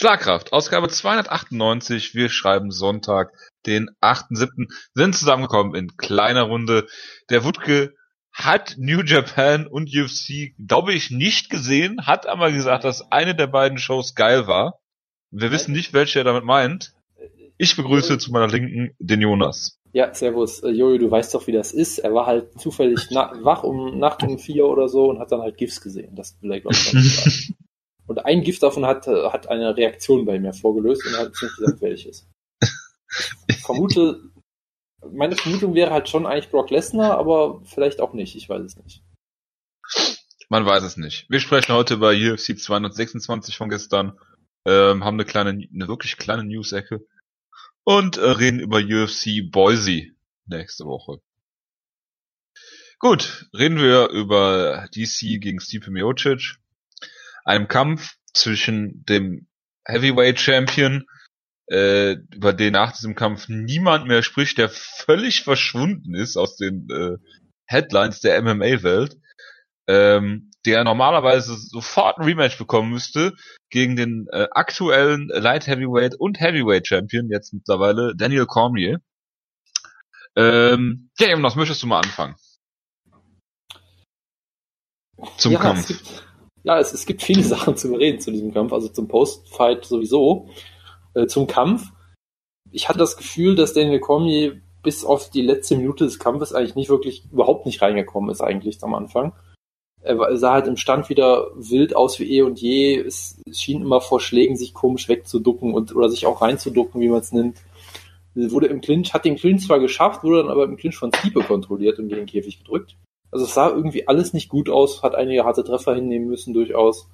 [0.00, 2.14] Schlagkraft, Ausgabe 298.
[2.14, 3.34] Wir schreiben Sonntag,
[3.66, 4.72] den 8.7.
[4.94, 6.86] Sind zusammengekommen in kleiner Runde.
[7.28, 7.92] Der Wutke
[8.32, 13.48] hat New Japan und UFC, glaube ich, nicht gesehen, hat aber gesagt, dass eine der
[13.48, 14.80] beiden Shows geil war.
[15.30, 16.94] Wir wissen nicht, welche er damit meint.
[17.58, 19.78] Ich begrüße zu meiner Linken den Jonas.
[19.92, 20.60] Ja, servus.
[20.62, 21.98] Äh, Jojo, du weißt doch, wie das ist.
[21.98, 25.58] Er war halt zufällig wach um Nacht um vier oder so und hat dann halt
[25.58, 26.16] GIFs gesehen.
[26.16, 27.52] Das will er, glaube ich,
[28.10, 31.80] Und ein Gift davon hat, hat eine Reaktion bei mir vorgelöst und hat nicht gesagt,
[31.80, 32.28] welches.
[33.46, 34.32] Ich vermute,
[35.12, 38.34] meine Vermutung wäre halt schon eigentlich Brock Lesnar, aber vielleicht auch nicht.
[38.34, 39.04] Ich weiß es nicht.
[40.48, 41.30] Man weiß es nicht.
[41.30, 44.18] Wir sprechen heute über UFC 226 von gestern,
[44.66, 47.06] ähm, haben eine kleine, eine wirklich kleine News-Ecke
[47.84, 50.06] und äh, reden über UFC Boise
[50.46, 51.22] nächste Woche.
[52.98, 56.58] Gut, reden wir über DC gegen Stipe Miocic
[57.44, 59.46] einem Kampf zwischen dem
[59.86, 61.06] Heavyweight Champion,
[61.70, 66.88] äh, über den nach diesem Kampf niemand mehr spricht, der völlig verschwunden ist aus den
[66.90, 67.16] äh,
[67.66, 69.16] Headlines der MMA-Welt,
[69.88, 73.34] ähm, der normalerweise sofort ein Rematch bekommen müsste
[73.70, 79.00] gegen den äh, aktuellen Light Heavyweight und Heavyweight Champion, jetzt mittlerweile Daniel Cormier.
[80.36, 82.36] Ähm, ja, was möchtest du mal anfangen?
[85.36, 85.92] Zum ja, Kampf.
[86.62, 90.48] Ja, es, es gibt viele Sachen zu reden zu diesem Kampf, also zum Post-Fight sowieso.
[91.14, 91.90] Äh, zum Kampf.
[92.70, 96.76] Ich hatte das Gefühl, dass Daniel Cormier bis auf die letzte Minute des Kampfes eigentlich
[96.76, 99.32] nicht wirklich, überhaupt nicht reingekommen ist eigentlich am Anfang.
[100.02, 102.98] Er sah halt im Stand wieder wild aus wie eh und je.
[102.98, 107.20] Es schien immer vor Schlägen sich komisch wegzuducken und oder sich auch reinzuducken, wie man
[107.20, 107.58] es nennt.
[108.34, 111.40] Wurde im Clinch, hat den Clinch zwar geschafft, wurde dann aber im Clinch von Stiepe
[111.40, 112.96] kontrolliert und gegen den Käfig gedrückt.
[113.30, 117.08] Also es sah irgendwie alles nicht gut aus, hat einige harte Treffer hinnehmen müssen durchaus.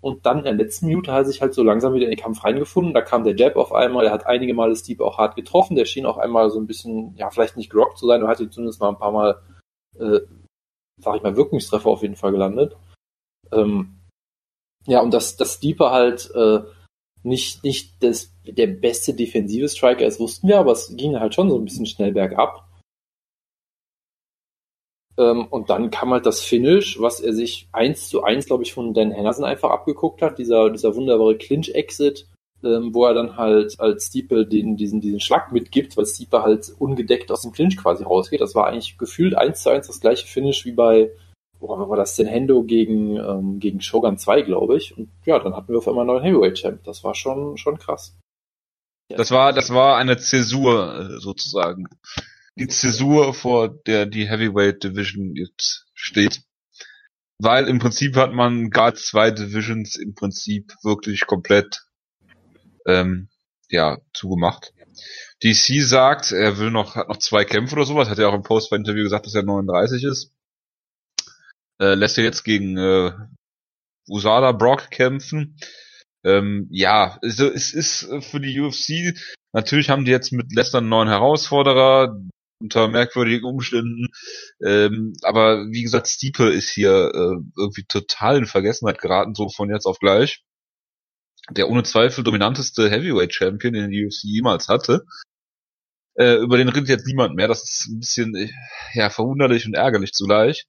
[0.00, 2.18] Und dann in der letzten Minute hat er sich halt so langsam wieder in den
[2.18, 2.94] Kampf reingefunden.
[2.94, 5.76] Da kam der Jab auf einmal, er hat einige Male Steve auch hart getroffen.
[5.76, 8.40] Der schien auch einmal so ein bisschen, ja, vielleicht nicht gerockt zu sein, aber hat
[8.40, 9.42] ihn zumindest mal ein paar Mal,
[9.98, 10.20] äh,
[11.02, 12.76] sag ich mal, Wirkungstreffer auf jeden Fall gelandet.
[13.52, 13.98] Ähm,
[14.86, 16.60] ja, und dass, dass Deeper halt äh,
[17.22, 21.50] nicht, nicht das, der beste defensive Striker ist, wussten wir, aber es ging halt schon
[21.50, 22.69] so ein bisschen schnell bergab.
[25.20, 28.72] Ähm, und dann kam halt das Finish, was er sich eins zu eins, glaube ich,
[28.72, 32.26] von Dan Henderson einfach abgeguckt hat, dieser, dieser wunderbare Clinch-Exit,
[32.64, 36.72] ähm, wo er dann halt als Steeple den, diesen, diesen Schlag mitgibt, weil Steeple halt
[36.78, 38.40] ungedeckt aus dem Clinch quasi rausgeht.
[38.40, 41.10] Das war eigentlich gefühlt eins zu eins das gleiche Finish wie bei,
[41.58, 44.96] boah, war das denn Hendo gegen, ähm, gegen Shogun 2, glaube ich.
[44.96, 46.82] Und ja, dann hatten wir auf einmal einen neuen Heavyweight-Champ.
[46.84, 48.16] Das war schon, schon krass.
[49.10, 51.88] Das war, das war eine Zäsur, äh, sozusagen
[52.60, 56.42] die Zäsur, vor der die Heavyweight Division jetzt steht.
[57.38, 61.82] Weil im Prinzip hat man gar zwei Divisions im Prinzip wirklich komplett
[62.86, 63.28] ähm,
[63.70, 64.74] ja, zugemacht.
[65.42, 68.42] DC sagt, er will noch, hat noch zwei Kämpfe oder sowas, hat er auch im
[68.42, 70.34] Post-Interview gesagt, dass er 39 ist.
[71.80, 73.12] Äh, lässt er jetzt gegen äh,
[74.06, 75.56] Usada Brock kämpfen.
[76.24, 79.18] Ähm, ja, also es ist für die UFC,
[79.52, 82.20] natürlich haben die jetzt mit Lesnar einen neuen Herausforderer,
[82.60, 84.08] unter merkwürdigen Umständen.
[84.64, 89.70] Ähm, aber wie gesagt, Stiepe ist hier äh, irgendwie total in Vergessenheit geraten, so von
[89.70, 90.44] jetzt auf gleich.
[91.50, 95.04] Der ohne Zweifel dominanteste Heavyweight Champion, den die UFC jemals hatte.
[96.14, 97.48] Äh, über den redet jetzt niemand mehr.
[97.48, 98.50] Das ist ein bisschen äh,
[98.94, 100.66] ja verwunderlich und ärgerlich zugleich.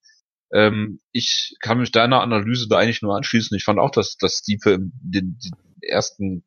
[0.54, 3.56] Ähm, ich kann mich deiner Analyse da eigentlich nur anschließen.
[3.56, 6.44] Ich fand auch, dass, dass Stiepe in den, den ersten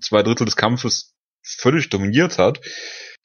[0.00, 2.60] zwei Drittel des Kampfes völlig dominiert hat.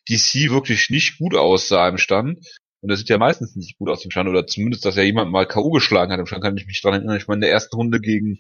[0.10, 2.40] DC wirklich nicht gut aussah im Stand.
[2.82, 5.32] Und er sieht ja meistens nicht gut aus im Stand, oder zumindest, dass er jemand
[5.32, 5.70] mal K.O.
[5.72, 7.18] geschlagen hat im Stand, kann ich mich dran erinnern.
[7.18, 8.40] Ich meine, in der ersten Runde gegen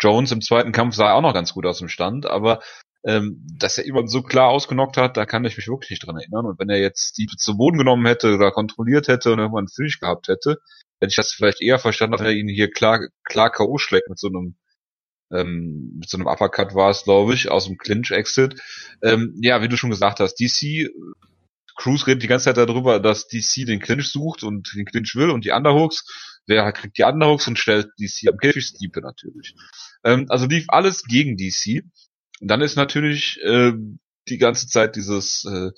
[0.00, 2.60] Jones im zweiten Kampf sah er auch noch ganz gut aus im Stand, aber
[3.04, 6.16] ähm, dass er jemanden so klar ausgenockt hat, da kann ich mich wirklich nicht dran
[6.16, 6.46] erinnern.
[6.46, 9.68] Und wenn er jetzt Steve zu Boden genommen hätte oder kontrolliert hätte und irgendwann einen
[9.68, 10.58] Finish gehabt hätte,
[11.00, 13.78] hätte ich das vielleicht eher verstanden, dass er ihn hier klar, klar K.O.
[13.78, 14.56] schlägt mit so einem
[15.32, 18.60] ähm, mit so einem Uppercut war es, glaube ich, aus dem Clinch-Exit.
[19.02, 20.90] Ähm, ja, wie du schon gesagt hast, DC,
[21.76, 25.30] Cruz redet die ganze Zeit darüber, dass DC den Clinch sucht und den Clinch will
[25.30, 26.42] und die Underhooks.
[26.46, 29.54] Wer kriegt die Underhooks und stellt DC am Käfig Stiepe natürlich.
[30.04, 31.82] Ähm, also lief alles gegen DC.
[32.40, 33.72] Und dann ist natürlich äh,
[34.28, 35.70] die ganze Zeit dieses äh,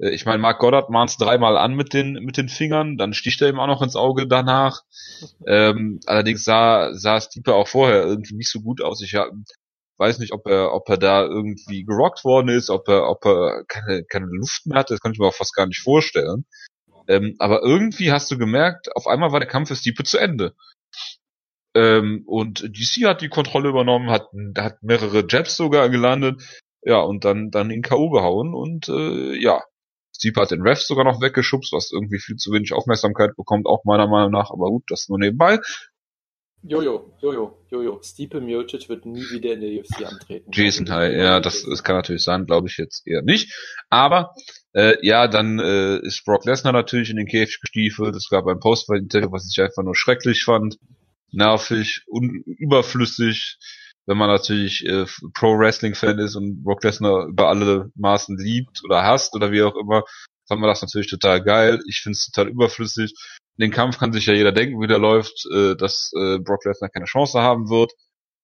[0.00, 3.42] ich meine, Mark Goddard mahnt es dreimal an mit den, mit den Fingern, dann sticht
[3.42, 4.82] er ihm auch noch ins Auge danach.
[5.46, 9.02] Ähm, allerdings sah, sah Stiepe auch vorher irgendwie nicht so gut aus.
[9.02, 9.26] Ich ja,
[9.98, 13.64] weiß nicht, ob er, ob er da irgendwie gerockt worden ist, ob er, ob er
[13.68, 16.46] keine, keine Luft mehr hatte, das kann ich mir auch fast gar nicht vorstellen.
[17.06, 20.54] Ähm, aber irgendwie hast du gemerkt, auf einmal war der Kampf für Stiepe zu Ende.
[21.74, 26.42] Ähm, und DC hat die Kontrolle übernommen, hat, hat mehrere Jabs sogar gelandet,
[26.82, 28.10] ja, und dann, dann in K.O.
[28.10, 29.62] gehauen und äh, ja,
[30.20, 33.84] Steve hat den Refs sogar noch weggeschubst, was irgendwie viel zu wenig Aufmerksamkeit bekommt, auch
[33.84, 35.60] meiner Meinung nach, aber gut, das nur nebenbei.
[36.62, 38.02] Jojo, Jojo, Jojo.
[38.02, 40.50] Stipe Miocic wird nie wieder in der UFC antreten.
[40.52, 43.54] Jason High, ja, das, das kann natürlich sein, glaube ich jetzt eher nicht.
[43.88, 44.34] Aber
[44.74, 48.14] äh, ja, dann äh, ist Brock Lesnar natürlich in den Käfig gestiefelt.
[48.14, 50.76] Es gab ein Post-Interview, was ich einfach nur schrecklich fand,
[51.32, 52.04] nervig,
[52.44, 53.56] überflüssig.
[54.10, 59.34] Wenn man natürlich äh, Pro-Wrestling-Fan ist und Brock Lesnar über alle Maßen liebt oder hasst
[59.36, 60.02] oder wie auch immer,
[60.48, 61.80] fand man das natürlich total geil.
[61.88, 63.14] Ich finde es total überflüssig
[63.60, 66.90] den Kampf kann sich ja jeder denken, wie der läuft, äh, dass äh, Brock Lesnar
[66.90, 67.92] keine Chance haben wird.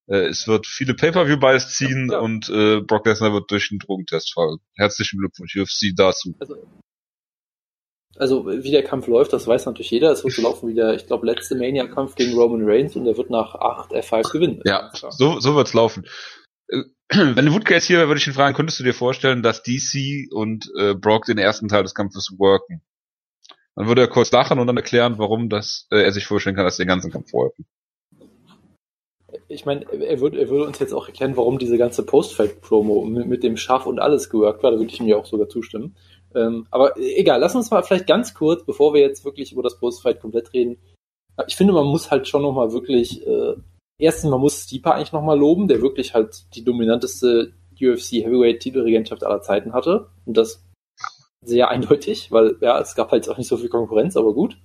[0.08, 2.18] Äh, es wird viele Pay-Per-View-Buys ziehen ja.
[2.18, 4.58] und äh, Brock Lesnar wird durch den Drogentest fallen.
[4.76, 6.34] Herzlichen Glückwunsch UFC dazu.
[6.38, 6.56] Also,
[8.18, 10.10] also wie der Kampf läuft, das weiß natürlich jeder.
[10.12, 13.16] Es wird so laufen wie der, ich glaube, letzte Mania-Kampf gegen Roman Reigns und er
[13.16, 14.62] wird nach 8 F5 gewinnen.
[14.64, 16.06] Ja, so, so wird's laufen.
[16.68, 19.62] Äh, wenn Woodke jetzt hier wäre, würde ich ihn fragen, könntest du dir vorstellen, dass
[19.62, 22.82] DC und äh, Brock den ersten Teil des Kampfes worken?
[23.76, 26.64] Dann würde er kurz lachen und dann erklären, warum das, äh, er sich vorstellen kann,
[26.64, 27.52] dass den ganzen Kampf vorher.
[29.48, 33.26] Ich meine, er würde, er würde uns jetzt auch erklären, warum diese ganze Post-Fight-Promo mit,
[33.26, 34.70] mit, dem Schaf und alles geworkt war.
[34.70, 35.94] Da würde ich ihm ja auch sogar zustimmen.
[36.36, 39.78] Ähm, aber egal, lass uns mal vielleicht ganz kurz, bevor wir jetzt wirklich über das
[39.78, 40.76] Post-Fight komplett reden.
[41.46, 43.54] Ich finde, man muss halt schon nochmal wirklich, äh,
[43.98, 49.24] erstens, man muss Stipa eigentlich nochmal loben, der wirklich halt die dominanteste UFC Heavyweight Titelregentschaft
[49.24, 50.10] aller Zeiten hatte.
[50.26, 50.62] Und das
[51.42, 54.58] sehr eindeutig, weil ja, es gab halt auch nicht so viel Konkurrenz, aber gut.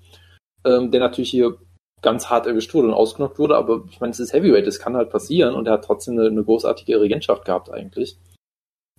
[0.66, 1.58] Ähm, der natürlich hier
[2.02, 4.98] ganz hart erwischt wurde und ausgenockt wurde, aber ich meine, es ist Heavyweight, das kann
[4.98, 8.18] halt passieren und er hat trotzdem eine, eine großartige Regentschaft gehabt eigentlich.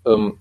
[0.07, 0.39] Ähm,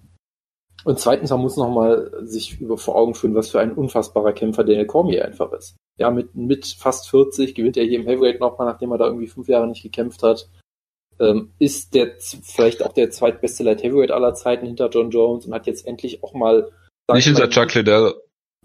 [0.83, 4.63] und zweitens, man muss nochmal sich über vor Augen führen, was für ein unfassbarer Kämpfer
[4.63, 5.75] Daniel Cormier einfach ist.
[5.97, 9.27] Ja, mit, mit fast 40 gewinnt er hier im Heavyweight nochmal, nachdem er da irgendwie
[9.27, 10.49] fünf Jahre nicht gekämpft hat.
[11.19, 15.53] Ähm, ist der vielleicht auch der zweitbeste Light Heavyweight aller Zeiten hinter John Jones und
[15.53, 16.71] hat jetzt endlich auch mal
[17.13, 18.13] nicht hinter Chuck Liddell.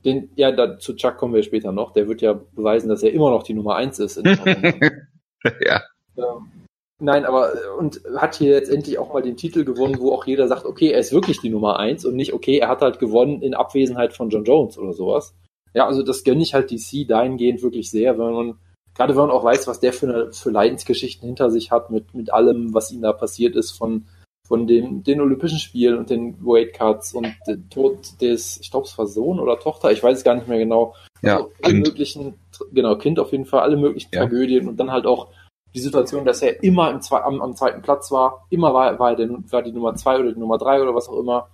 [0.05, 1.93] Den, ja, da, zu Chuck kommen wir später noch.
[1.93, 4.17] Der wird ja beweisen, dass er immer noch die Nummer eins ist.
[5.45, 5.83] ja.
[6.17, 6.66] Ähm,
[6.99, 10.49] nein, aber und hat hier jetzt endlich auch mal den Titel gewonnen, wo auch jeder
[10.49, 13.43] sagt, okay, er ist wirklich die Nummer eins und nicht, okay, er hat halt gewonnen
[13.43, 15.35] in Abwesenheit von John Jones oder sowas.
[15.75, 18.59] Ja, also das gönne ich halt DC dahingehend wirklich sehr, wenn man,
[18.95, 22.15] gerade wenn man auch weiß, was der für, eine, für Leidensgeschichten hinter sich hat, mit,
[22.15, 24.07] mit allem, was ihm da passiert ist, von
[24.47, 28.87] von den, den Olympischen Spielen und den Weight Cuts und den Tod des, ich glaube,
[28.87, 30.95] es war Sohn oder Tochter, ich weiß es gar nicht mehr genau.
[31.23, 32.35] Ja, also alle möglichen,
[32.73, 34.21] genau, Kind auf jeden Fall, alle möglichen ja.
[34.21, 35.29] Tragödien und dann halt auch
[35.77, 39.17] die Situation, dass er immer im, am, am zweiten Platz war, immer war, war, er
[39.17, 41.51] der, war die Nummer zwei oder die Nummer drei oder was auch immer.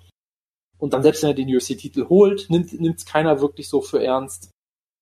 [0.78, 4.50] Und dann selbst wenn er den UFC-Titel holt, nimmt es keiner wirklich so für ernst.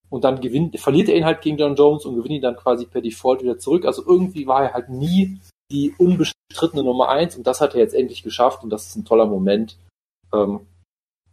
[0.08, 2.86] Und dann gewinnt, verliert er ihn halt gegen John Jones und gewinnt ihn dann quasi
[2.86, 3.84] per Default wieder zurück.
[3.84, 5.38] Also irgendwie war er halt nie
[5.70, 9.04] die unbestrittene Nummer eins und das hat er jetzt endlich geschafft und das ist ein
[9.04, 9.78] toller Moment.
[10.32, 10.66] Ähm,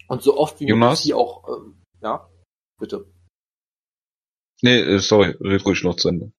[0.08, 2.30] und so oft wie möglich die auch, ähm, ja,
[2.80, 3.06] bitte.
[4.62, 6.32] Nee, äh, sorry, red ruhig noch zu Ende.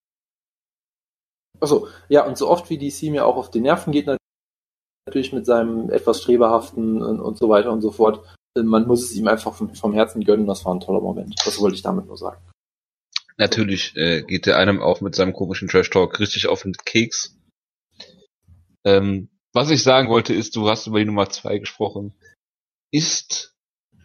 [1.60, 4.06] Achso, ja, und so oft wie DC mir auch auf die Nerven geht,
[5.06, 8.24] natürlich mit seinem etwas strebehaften und, und so weiter und so fort,
[8.56, 11.34] man muss es ihm einfach vom, vom Herzen gönnen, das war ein toller Moment.
[11.44, 12.40] Das wollte ich damit nur sagen.
[13.36, 17.36] Natürlich äh, geht er einem auch mit seinem komischen Trash-Talk richtig auf den Keks.
[18.84, 22.14] Ähm, was ich sagen wollte ist, du hast über die Nummer zwei gesprochen.
[22.90, 23.54] Ist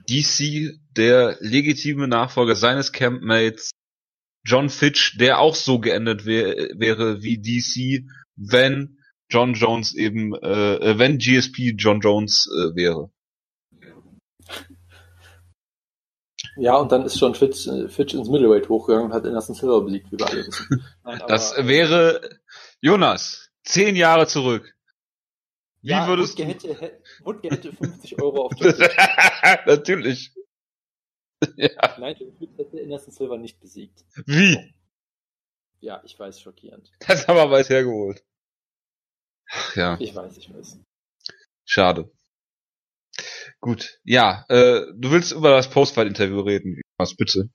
[0.10, 3.72] DC der legitime Nachfolger seines Campmates
[4.45, 8.97] John Fitch, der auch so geendet wär, wäre wie DC, wenn
[9.29, 13.09] John Jones eben, äh, äh wenn GSP John Jones äh, wäre?
[16.55, 19.81] Ja, und dann ist John Fitch, äh, Fitch ins Middleweight hochgegangen und hat Anderson Silver
[19.81, 20.85] besiegt, wie wir alle wissen.
[21.03, 22.21] Nein, das wäre,
[22.81, 24.75] Jonas, zehn Jahre zurück.
[25.81, 26.73] Wie ja, würdest Wutke du...
[26.75, 28.53] Hätte, Wutke hätte 50 Euro auf
[29.65, 30.31] Natürlich.
[31.57, 31.97] Ja.
[32.00, 32.15] Nein,
[32.57, 34.05] hätte Anderson Silver nicht besiegt.
[34.25, 34.73] Wie?
[35.79, 36.91] Ja, ich weiß, schockierend.
[37.07, 38.23] Das haben wir weit hergeholt.
[39.51, 39.97] Ach, ja.
[40.00, 40.79] Ich weiß, ich weiß.
[41.65, 42.12] Schade.
[43.59, 47.50] Gut, ja, äh, du willst über das Postfight-Interview reden, was bitte?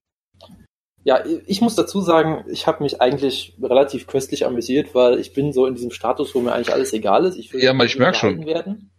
[1.05, 5.53] Ja, ich muss dazu sagen, ich habe mich eigentlich relativ köstlich amüsiert, weil ich bin
[5.53, 7.37] so in diesem Status, wo mir eigentlich alles egal ist.
[7.37, 8.45] Ich will ja, mal ich merke schon.
[8.45, 8.91] Werden.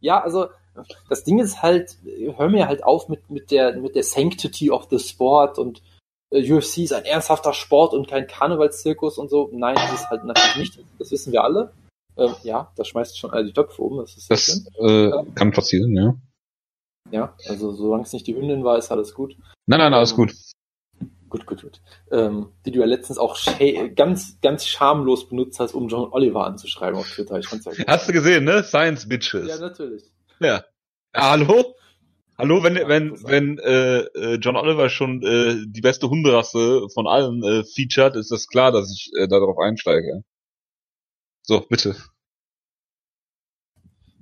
[0.00, 0.48] Ja, also
[1.08, 1.96] das Ding ist halt,
[2.36, 5.82] hör mir halt auf mit, mit, der, mit der Sanctity of the Sport und
[6.30, 9.50] äh, UFC ist ein ernsthafter Sport und kein Karnevalszirkus und so.
[9.52, 10.84] Nein, das ist halt natürlich nicht.
[10.98, 11.72] Das wissen wir alle.
[12.16, 13.98] Ähm, ja, das schmeißt schon alle die Töpfe um.
[13.98, 16.14] Das, ist das äh, ähm, kann passieren, ja.
[17.10, 19.36] Ja, also solange es nicht die Hündin war, ist alles gut.
[19.66, 20.34] Nein, nein, alles ähm, gut.
[21.30, 21.80] gut, gut, gut.
[22.10, 23.38] Ähm, die du ja letztens auch
[23.94, 27.38] ganz, ganz schamlos benutzt hast, um John Oliver anzuschreiben auf Twitter.
[27.38, 27.86] Ich fand's ja gut.
[27.86, 28.62] Hast du gesehen, ne?
[28.62, 29.48] Science Bitches.
[29.48, 30.04] Ja, natürlich.
[30.40, 30.64] Ja.
[31.14, 31.74] Hallo?
[32.36, 37.42] Hallo, wenn wenn wenn äh, äh, John Oliver schon äh, die beste Hunderasse von allen
[37.42, 40.22] äh, featured, ist das klar, dass ich äh, darauf einsteige.
[41.42, 41.96] So, bitte.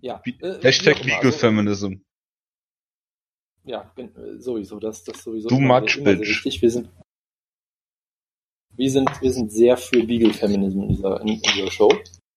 [0.00, 0.22] Ja.
[0.24, 1.94] Äh, Hashtag Legal also, Feminism.
[3.64, 5.48] Ja, äh, sowieso, das, das sowieso.
[5.48, 6.44] Du much, bitch.
[6.62, 6.88] Wir sind,
[8.76, 11.92] wir sind, wir sind sehr für Legal Feminism in dieser, in dieser Show.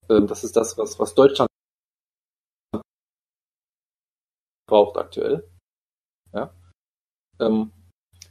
[0.10, 1.49] Ähm, das ist das, was, was Deutschland
[4.70, 5.44] braucht aktuell.
[6.34, 6.54] Ja.
[7.40, 7.72] Ähm,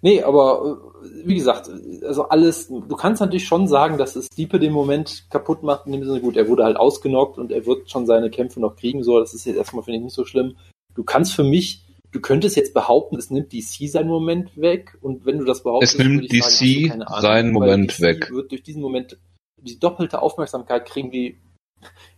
[0.03, 1.71] nee, aber äh, wie gesagt,
[2.03, 5.93] also alles, du kannst natürlich schon sagen, dass es Stiepe den Moment kaputt macht, in
[5.93, 9.03] dem Sinne, gut, er wurde halt ausgenockt und er wird schon seine Kämpfe noch kriegen,
[9.03, 10.57] so, das ist jetzt erstmal, finde ich, nicht so schlimm.
[10.95, 15.27] Du kannst für mich, du könntest jetzt behaupten, es nimmt DC seinen Moment weg und
[15.27, 18.31] wenn du das behauptest, es nimmt DC sagen, Ahnung, seinen Moment DC weg.
[18.31, 19.19] wird durch diesen Moment
[19.61, 21.41] die doppelte Aufmerksamkeit kriegen, wie,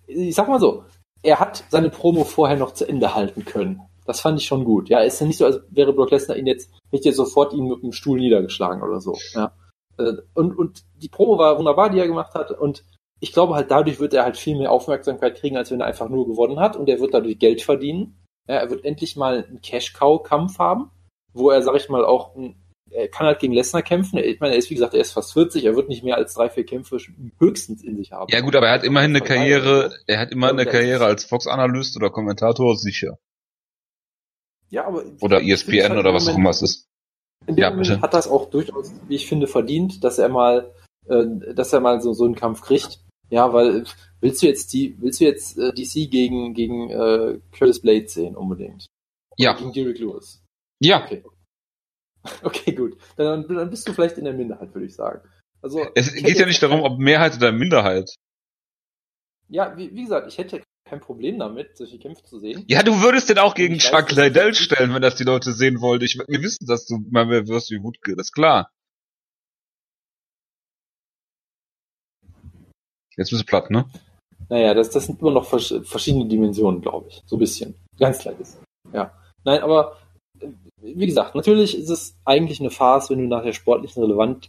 [0.06, 0.84] ich sag mal so,
[1.22, 3.82] er hat seine Promo vorher noch zu Ende halten können.
[4.10, 4.88] Das fand ich schon gut.
[4.88, 7.68] Ja, ist ja nicht so, als wäre Brock Lesnar ihn jetzt, hätte jetzt sofort ihn
[7.68, 9.16] mit dem Stuhl niedergeschlagen oder so.
[9.34, 9.52] Ja.
[9.98, 12.50] Äh, und, und die Promo war wunderbar, die er gemacht hat.
[12.50, 12.84] Und
[13.20, 16.08] ich glaube halt, dadurch wird er halt viel mehr Aufmerksamkeit kriegen, als wenn er einfach
[16.08, 16.76] nur gewonnen hat.
[16.76, 18.20] Und er wird dadurch Geld verdienen.
[18.48, 20.90] Ja, er wird endlich mal einen Cash-Cow-Kampf haben,
[21.32, 22.34] wo er, sag ich mal, auch
[22.90, 24.18] er kann halt gegen Lesnar kämpfen.
[24.18, 26.34] Ich meine, er ist, wie gesagt, er ist fast 40, er wird nicht mehr als
[26.34, 26.98] drei, vier Kämpfe
[27.38, 28.26] höchstens in sich haben.
[28.32, 31.96] Ja gut, aber er hat immerhin eine Karriere, er hat immer eine Karriere als Fox-Analyst
[31.96, 33.20] oder Kommentator sicher.
[34.70, 36.86] Ja, aber oder ESPN halt oder was auch immer es ist.
[37.46, 38.02] In dem ja, Moment bitte.
[38.02, 40.72] hat das auch durchaus, wie ich finde, verdient, dass er mal,
[41.06, 41.24] äh,
[41.54, 43.00] dass er mal so, so einen Kampf kriegt.
[43.30, 43.84] Ja, weil
[44.20, 48.36] willst du jetzt die, willst du jetzt äh, DC gegen gegen äh, Curtis Blade sehen
[48.36, 48.86] unbedingt?
[49.32, 49.52] Oder ja.
[49.54, 50.42] Gegen Derek Lewis.
[50.80, 51.04] Ja.
[51.04, 51.22] Okay.
[52.42, 52.98] Okay, gut.
[53.16, 55.26] Dann, dann bist du vielleicht in der Minderheit, würde ich sagen.
[55.62, 58.14] Also es geht ja nicht darum, ob Mehrheit oder Minderheit.
[59.48, 62.64] Ja, wie, wie gesagt, ich hätte kein Problem damit, solche Kämpfe zu sehen.
[62.68, 66.04] Ja, du würdest den auch gegen Chuck Liddell stellen, wenn das die Leute sehen wollten.
[66.04, 68.70] Ich, wir wissen, dass du mal mehr wirst wie Wutke, das ist klar.
[73.16, 73.86] Jetzt bist du platt, ne?
[74.48, 77.22] Naja, das, das sind immer noch verschiedene Dimensionen, glaube ich.
[77.26, 77.74] So ein bisschen.
[77.98, 78.58] Ganz kleines.
[78.92, 79.12] Ja.
[79.44, 79.96] Nein, aber
[80.82, 84.48] wie gesagt, natürlich ist es eigentlich eine Farce, wenn du nach der sportlichen Relevanz,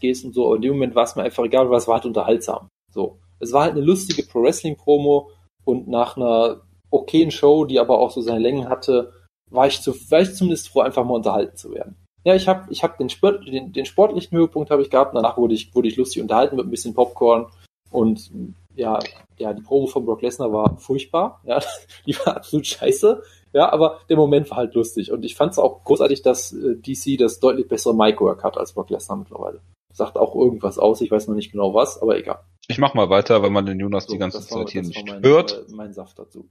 [0.00, 1.96] gehst und so, aber in dem Moment war es mir einfach egal, weil es war
[1.96, 2.68] halt unterhaltsam.
[2.92, 3.18] So.
[3.38, 5.30] Es war halt eine lustige Pro-Wrestling-Promo
[5.66, 9.12] und nach einer okayen Show, die aber auch so seine Längen hatte,
[9.50, 11.96] war ich, zu, war ich zumindest froh, einfach mal unterhalten zu werden.
[12.24, 15.36] Ja, ich habe ich hab den, Sport, den, den sportlichen Höhepunkt habe ich gehabt, danach
[15.36, 17.46] wurde ich, wurde ich lustig unterhalten mit ein bisschen Popcorn
[17.90, 18.30] und
[18.74, 18.98] ja,
[19.38, 21.60] ja, die Promo von Brock Lesnar war furchtbar, ja,
[22.06, 25.58] die war absolut scheiße, ja, aber der Moment war halt lustig und ich fand es
[25.58, 29.60] auch großartig, dass äh, DC das deutlich bessere Mic-Work hat als Brock Lesnar mittlerweile.
[29.92, 32.40] Sagt auch irgendwas aus, ich weiß noch nicht genau was, aber egal.
[32.68, 35.06] Ich mach mal weiter, weil man den Jonas so, die ganze Zeit war, hier nicht
[35.06, 35.52] mein, hört.
[35.52, 36.50] Äh, mein Saft dazu.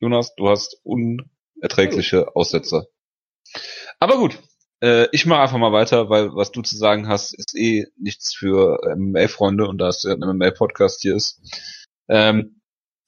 [0.00, 2.32] Jonas, du hast unerträgliche Hallo.
[2.34, 2.86] Aussetzer.
[4.00, 4.38] Aber gut,
[4.80, 8.34] äh, ich mache einfach mal weiter, weil was du zu sagen hast, ist eh nichts
[8.34, 11.40] für MMA-Freunde und da es ja ein MMA-Podcast hier ist.
[12.08, 12.60] Ähm,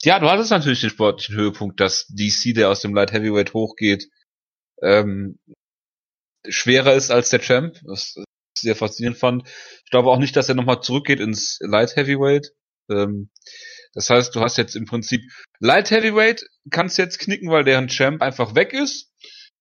[0.02, 4.08] ja, du hattest natürlich den sportlichen Höhepunkt, dass DC, der aus dem Light Heavyweight hochgeht,
[4.82, 5.38] ähm,
[6.48, 8.16] schwerer ist als der Champ, was
[8.56, 9.48] sehr faszinierend fand.
[9.84, 12.52] Ich glaube auch nicht, dass er nochmal zurückgeht ins Light Heavyweight.
[12.90, 13.30] Ähm,
[13.92, 15.22] das heißt, du hast jetzt im Prinzip
[15.58, 19.10] Light Heavyweight kannst jetzt knicken, weil deren Champ einfach weg ist.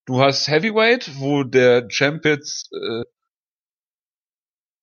[0.06, 3.04] Du hast Heavyweight, wo der Champ jetzt äh,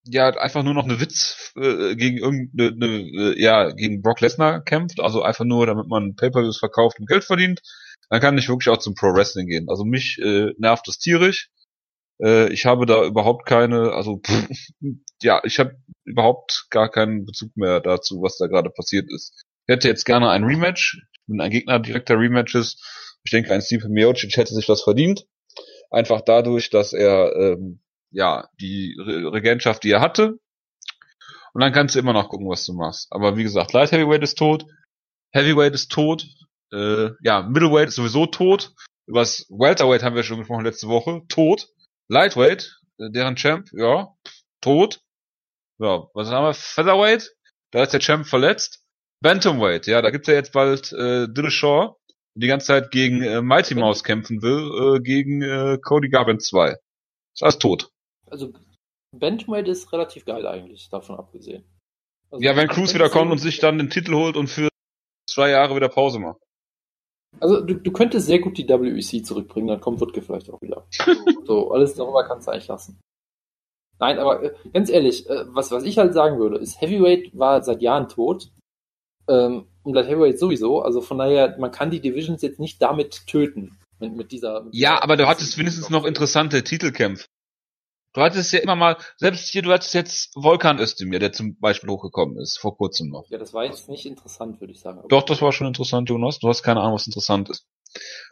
[0.05, 5.01] ja einfach nur noch eine Witz äh, gegen irgendeine äh, ja gegen Brock Lesnar kämpft,
[5.01, 7.61] also einfach nur, damit man Pay-per-Views verkauft und Geld verdient.
[8.09, 9.69] Dann kann ich wirklich auch zum Pro Wrestling gehen.
[9.69, 11.51] Also mich äh, nervt das tierisch.
[12.21, 14.49] Äh, ich habe da überhaupt keine, also pff,
[15.23, 19.45] ja, ich habe überhaupt gar keinen Bezug mehr dazu, was da gerade passiert ist.
[19.67, 21.01] Ich hätte jetzt gerne ein Rematch.
[21.13, 22.81] Ich bin ein Gegner direkter Rematches.
[23.25, 25.27] Ich denke, ein Stipe Miocic hätte sich das verdient.
[25.91, 27.81] Einfach dadurch, dass er ähm,
[28.11, 30.39] ja die Re Regentschaft, die er hatte.
[31.53, 33.09] Und dann kannst du immer noch gucken, was du machst.
[33.11, 34.67] Aber wie gesagt, Light Heavyweight ist tot,
[35.33, 36.27] Heavyweight ist tot,
[36.73, 38.75] äh, ja, Middleweight ist sowieso tot.
[39.07, 41.69] Über Welterweight haben wir schon gesprochen letzte Woche, tot.
[42.09, 44.15] Lightweight, äh, deren Champ, ja,
[44.61, 45.01] tot.
[45.79, 46.55] Ja, was haben wir?
[46.55, 47.35] Featherweight,
[47.71, 48.83] da ist der Champ verletzt.
[49.21, 51.97] Bantamweight, ja, da gibt's ja jetzt bald äh, Dillashaw,
[52.35, 56.77] die ganze Zeit gegen äh, Mighty Mouse kämpfen will, äh, gegen äh, Cody Garbrandt 2.
[57.35, 57.91] Ist alles tot.
[58.27, 58.53] Also
[59.13, 61.65] Bantamweight ist relativ geil eigentlich, davon abgesehen.
[62.31, 64.69] Also, ja, wenn Cruz wieder kommt und sich dann den Titel holt und für
[65.29, 66.41] zwei Jahre wieder Pause macht.
[67.41, 70.87] Also du, du könntest sehr gut die WEC zurückbringen, dann kommt Wutke vielleicht auch wieder.
[71.45, 72.99] so, alles darüber kannst du eigentlich lassen.
[73.99, 77.63] Nein, aber äh, ganz ehrlich, äh, was, was ich halt sagen würde, ist, Heavyweight war
[77.63, 78.51] seit Jahren tot.
[79.29, 80.83] Ähm, und Light Heavyweight sowieso.
[80.83, 83.79] Also von daher, man kann die Divisions jetzt nicht damit töten.
[83.99, 84.63] Mit, mit dieser.
[84.63, 87.27] Mit ja, aber du hattest wenigstens noch interessante Titelkämpfe.
[88.17, 91.91] Du hattest ja immer mal, selbst hier, du hattest jetzt Volkan Özdemir, der zum Beispiel
[91.91, 93.27] hochgekommen ist, vor kurzem noch.
[93.29, 95.03] Ja, das war jetzt nicht interessant, würde ich sagen.
[95.11, 96.39] Doch, das war schon interessant, Jonas.
[96.39, 97.67] Du hast keine Ahnung, was interessant ist.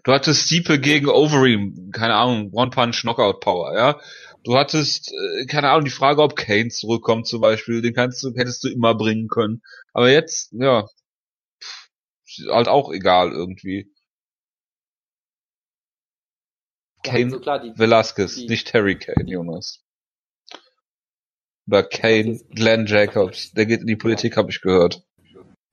[0.02, 4.00] Du hattest Stiepe gegen Overeem, keine Ahnung, One Punch Knockout Power, ja.
[4.42, 8.32] Du hattest, äh, keine Ahnung, die Frage, ob Kane zurückkommt zum Beispiel, den kannst du,
[8.34, 9.60] hättest du immer bringen können.
[9.92, 10.86] Aber jetzt, ja,
[12.48, 13.92] halt auch egal irgendwie.
[17.04, 19.84] Kane also klar, die, Velasquez, die, nicht Terry Kane, Jonas.
[21.68, 24.38] Oder Kane, Glenn Jacobs, der geht in die Politik, ja.
[24.38, 25.02] habe ich gehört.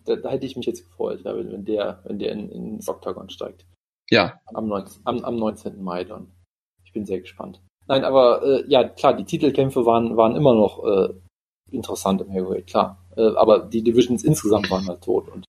[0.05, 3.65] Da, da, hätte ich mich jetzt gefreut, wenn der, wenn der in, ins Octagon steigt.
[4.09, 4.39] Ja.
[4.53, 5.81] Am, 19, am, am 19.
[5.81, 6.31] Mai dann.
[6.85, 7.61] Ich bin sehr gespannt.
[7.87, 11.13] Nein, aber äh, ja, klar, die Titelkämpfe waren, waren immer noch äh,
[11.71, 13.05] interessant im Heavyweight, klar.
[13.15, 15.29] Äh, aber die Divisions insgesamt waren halt tot.
[15.29, 15.45] Und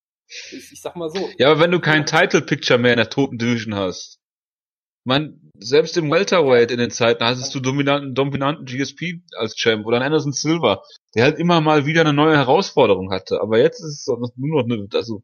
[0.51, 1.29] ich, ich sag mal so.
[1.39, 4.22] Ja, aber wenn du kein Title Picture mehr in der toten Division hast.
[5.05, 9.97] Man, selbst im Welterweight in den Zeiten hattest du dominanten, dominanten GSP als Champ oder
[9.97, 10.83] einen Anderson Silver,
[11.15, 13.41] der halt immer mal wieder eine neue Herausforderung hatte.
[13.41, 15.23] Aber jetzt ist es nur noch eine, also,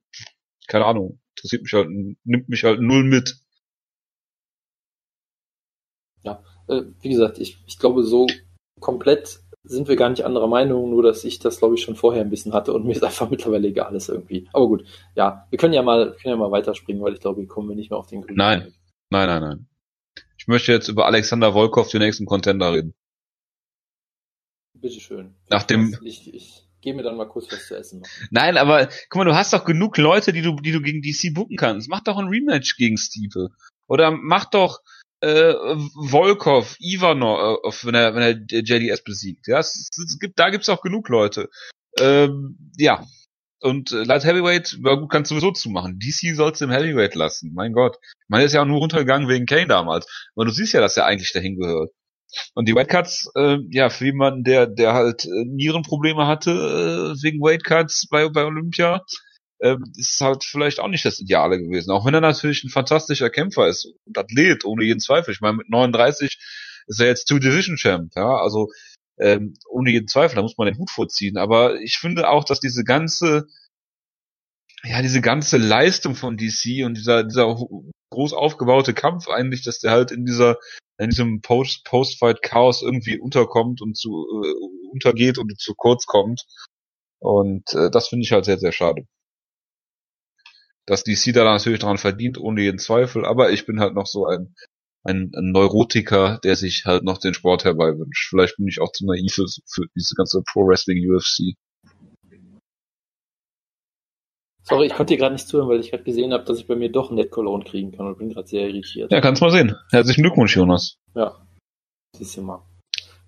[0.67, 1.89] keine Ahnung, interessiert mich halt,
[2.25, 3.39] nimmt mich halt null mit.
[6.25, 8.27] Ja, äh, wie gesagt, ich, ich glaube, so
[8.81, 12.23] komplett sind wir gar nicht anderer Meinung, nur dass ich das, glaube ich, schon vorher
[12.23, 14.49] ein bisschen hatte und mir ist einfach mittlerweile egal ist irgendwie.
[14.53, 17.49] Aber gut, ja, wir können ja mal, können ja mal weiterspringen, weil ich glaube, hier
[17.49, 18.37] kommen wir nicht mehr auf den grünen.
[18.37, 18.73] Nein,
[19.11, 19.69] nein, nein, nein.
[20.37, 22.95] Ich möchte jetzt über Alexander Volkov, den nächsten Contender, reden.
[24.75, 25.35] Bitteschön.
[25.50, 25.99] Nach dem.
[26.03, 28.29] Ich, ich gehe mir dann mal kurz was zu essen machen.
[28.31, 31.35] Nein, aber guck mal, du hast doch genug Leute, die du, die du gegen DC
[31.35, 31.88] booken kannst.
[31.88, 33.49] Mach doch ein Rematch gegen Stipe.
[33.88, 34.81] Oder mach doch
[35.21, 35.55] äh,
[36.09, 39.49] Volkov, Ivanov, äh, wenn er, wenn er JDS besiegt.
[39.49, 41.49] Ja, es, es gibt, da gibt's auch genug Leute.
[41.99, 43.05] Ähm, ja.
[43.61, 45.99] Und äh, Light Heavyweight, ja gut, kannst du sowieso zumachen.
[45.99, 47.53] DC sollst du im Heavyweight lassen.
[47.55, 47.97] Mein Gott.
[48.29, 50.07] Man ist ja auch nur runtergegangen wegen Kane damals.
[50.37, 51.90] Aber du siehst ja, dass er eigentlich dahin gehört.
[52.55, 57.40] Und die Whitecuts, äh, ja, für jemanden, der, der halt äh, Nierenprobleme hatte äh, wegen
[57.40, 59.03] Weightcuts bei, bei Olympia,
[59.61, 61.90] ähm, ist halt vielleicht auch nicht das Ideale gewesen.
[61.90, 65.33] Auch wenn er natürlich ein fantastischer Kämpfer ist und Athlet, ohne jeden Zweifel.
[65.33, 66.38] Ich meine, mit 39
[66.87, 68.68] ist er jetzt Two-Division-Champ, ja, also
[69.20, 71.37] ähm, ohne jeden Zweifel, da muss man den Hut vorziehen.
[71.37, 73.48] Aber ich finde auch, dass diese ganze,
[74.85, 77.57] ja, diese ganze Leistung von DC und dieser, dieser
[78.11, 80.57] groß aufgebaute Kampf eigentlich, dass der halt in dieser,
[80.98, 86.44] in diesem Post, Post-Fight-Chaos irgendwie unterkommt und zu, äh, untergeht und zu kurz kommt.
[87.20, 89.07] Und äh, das finde ich halt sehr, sehr schade
[90.88, 94.26] dass DC da natürlich dran verdient, ohne jeden Zweifel, aber ich bin halt noch so
[94.26, 94.54] ein,
[95.05, 98.29] ein, ein Neurotiker, der sich halt noch den Sport herbei wünscht.
[98.29, 101.55] Vielleicht bin ich auch zu naiv für, für diese ganze Pro Wrestling UFC.
[104.63, 106.77] Sorry, ich konnte dir gerade nicht zuhören, weil ich gerade gesehen habe, dass ich bei
[106.77, 109.11] mir doch Net Cologne kriegen kann und bin gerade sehr irritiert.
[109.11, 109.75] Ja, kannst mal sehen.
[109.91, 110.99] Herzlichen Glückwunsch, Jonas.
[111.15, 111.37] Ja,
[112.15, 112.63] siehst du mal.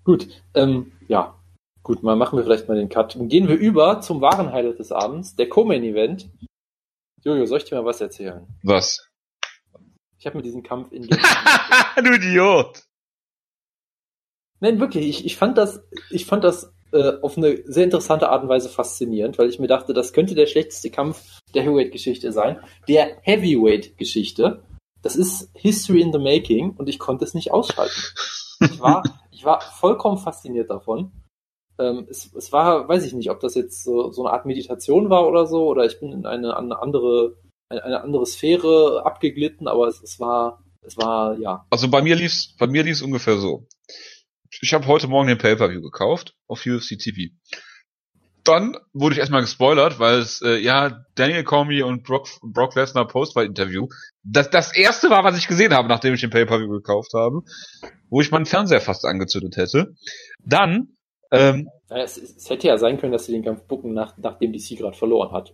[0.03, 1.35] Gut, ähm, ja,
[1.81, 4.77] gut, mal machen wir vielleicht mal den Cut und gehen wir über zum wahren Highlight
[4.77, 6.29] des Abends, der Co-Main Event.
[7.23, 8.45] Jojo, soll ich dir mal was erzählen?
[8.63, 9.10] Was?
[10.21, 11.07] Ich habe mir diesen Kampf in
[11.97, 12.83] Du Idiot!
[14.59, 18.43] Nein, wirklich, ich, ich fand das, ich fand das äh, auf eine sehr interessante Art
[18.43, 22.59] und Weise faszinierend, weil ich mir dachte, das könnte der schlechteste Kampf der Heavyweight-Geschichte sein.
[22.87, 24.61] Der Heavyweight-Geschichte.
[25.01, 27.99] Das ist History in the Making und ich konnte es nicht ausschalten.
[28.59, 31.11] Ich war, ich war vollkommen fasziniert davon
[31.81, 35.09] ähm, es, es war, weiß ich nicht, ob das jetzt so, so eine Art Meditation
[35.09, 37.37] war oder so, oder ich bin in eine, eine andere,
[37.71, 41.65] eine, eine andere Sphäre abgeglitten, aber es, es war, es war, ja.
[41.69, 43.67] Also bei mir lief's, bei mir lief's ungefähr so.
[44.61, 47.33] Ich habe heute Morgen den Pay-Per-View gekauft auf UFC TV.
[48.43, 53.07] Dann wurde ich erstmal gespoilert, weil es, äh, ja, Daniel Comey und Brock, Brock Lesnar
[53.07, 53.87] Post-Fight-Interview,
[54.23, 57.43] das, das erste war, was ich gesehen habe, nachdem ich den Pay-Per-View gekauft habe,
[58.09, 59.95] wo ich meinen Fernseher fast angezündet hätte.
[60.43, 60.97] Dann
[61.31, 64.77] ähm, es, es, hätte ja sein können, dass sie den Kampf bucken, nach, nachdem DC
[64.77, 65.53] gerade verloren hat.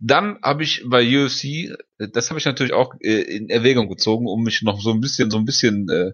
[0.00, 4.42] Dann habe ich bei UFC, das habe ich natürlich auch äh, in Erwägung gezogen, um
[4.42, 6.12] mich noch so ein bisschen, so ein bisschen äh,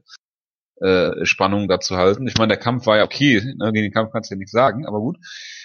[0.80, 2.26] äh, Spannung dazu halten.
[2.26, 4.52] Ich meine, der Kampf war ja okay, ne, gegen den Kampf kannst du ja nichts
[4.52, 5.18] sagen, aber gut.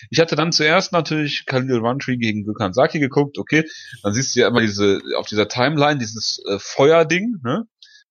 [0.09, 3.63] Ich hatte dann zuerst natürlich Khalil Roundtree gegen Gökhan Saki geguckt, okay,
[4.03, 7.65] dann siehst du ja immer diese, auf dieser Timeline, dieses äh, Feuerding, ne,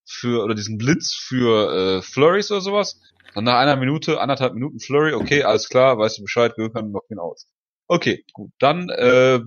[0.07, 3.01] für, oder diesen Blitz für äh, Flurries oder sowas.
[3.35, 7.07] Dann nach einer Minute, anderthalb Minuten Flurry, okay, alles klar, weißt du Bescheid, können noch
[7.09, 7.49] hinaus.
[7.87, 8.51] Okay, gut.
[8.59, 9.41] Dann äh,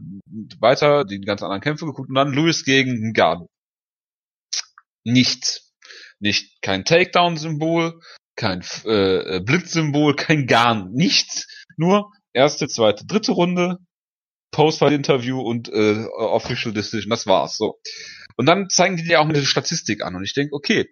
[0.59, 3.47] weiter die ganz anderen Kämpfe geguckt und dann Lewis gegen Ngannou.
[5.03, 5.73] Nichts.
[6.19, 7.99] Nicht kein Takedown-Symbol,
[8.35, 11.47] kein äh, Blitzsymbol, kein gar nichts.
[11.77, 13.77] Nur erste, zweite, dritte Runde,
[14.51, 17.57] Post-Fight-Interview und äh, Official Decision, das war's.
[17.57, 17.79] So.
[18.35, 20.89] Und dann zeigen die dir auch eine Statistik an und ich denke, okay,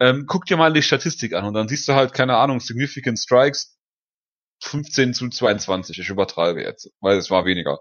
[0.00, 3.18] ähm, guck dir mal die Statistik an und dann siehst du halt, keine Ahnung, Significant
[3.18, 3.76] Strikes
[4.62, 7.78] 15 zu 22, ich übertreibe jetzt, weil es war weniger.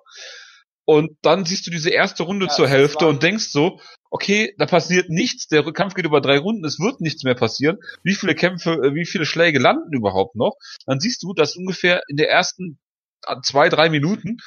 [0.85, 4.65] Und dann siehst du diese erste Runde ja, zur Hälfte und denkst so, okay, da
[4.65, 7.77] passiert nichts, der Kampf geht über drei Runden, es wird nichts mehr passieren.
[8.03, 10.55] Wie viele Kämpfe, äh, wie viele Schläge landen überhaupt noch?
[10.85, 12.79] Dann siehst du, dass ungefähr in der ersten
[13.25, 14.37] äh, zwei, drei Minuten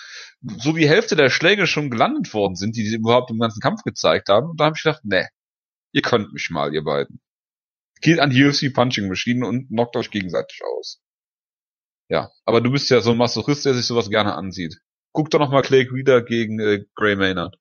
[0.42, 3.82] so die Hälfte der Schläge schon gelandet worden sind, die die überhaupt im ganzen Kampf
[3.82, 4.50] gezeigt haben.
[4.50, 5.28] Und da habe ich gedacht, ne,
[5.92, 7.20] ihr könnt mich mal, ihr beiden.
[8.00, 11.00] Geht an die UFC Punching Maschinen und knockt euch gegenseitig aus.
[12.08, 14.80] Ja, aber du bist ja so ein Masochist, der sich sowas gerne ansieht.
[15.12, 17.56] Guck doch noch mal Clay Guida gegen äh, Gray Maynard.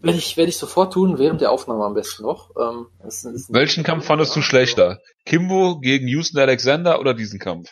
[0.00, 2.50] Werde ich, werde ich sofort tun, während der Aufnahme am besten noch.
[2.60, 5.00] Ähm, es, es Welchen Kampf fandest du schlechter?
[5.24, 7.70] Kimbo gegen Houston Alexander oder diesen Kampf?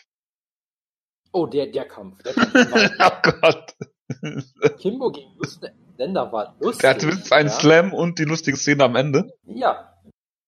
[1.31, 2.21] Oh, der, der Kampf.
[2.23, 2.53] Der Kampf
[2.99, 3.75] oh Gott.
[4.79, 6.81] Kimbo gegen Houston Alexander war lustig.
[6.81, 7.55] Der hatte mindestens einen ja.
[7.55, 9.31] Slam und die lustige Szene am Ende.
[9.45, 9.94] Ja.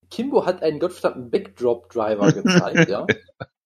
[0.10, 3.06] Kimbo hat einen gottverdammten Backdrop-Driver gezeigt, ja.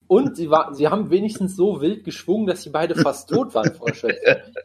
[0.07, 3.73] Und sie, war, sie haben wenigstens so wild geschwungen, dass sie beide fast tot waren
[3.73, 3.91] vor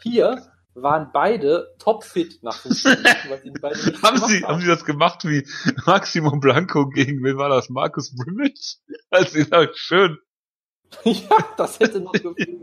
[0.03, 0.43] Hier
[0.75, 4.49] waren beide topfit nach 15 Minuten, weil sie beide nicht haben sie, haben.
[4.49, 5.47] haben sie das gemacht wie
[5.87, 8.77] Maximo Blanco gegen, wen war das, Markus Brimage?
[9.11, 10.19] Als sie sagt, schön.
[11.05, 12.61] ja, das hätte noch gefehlt.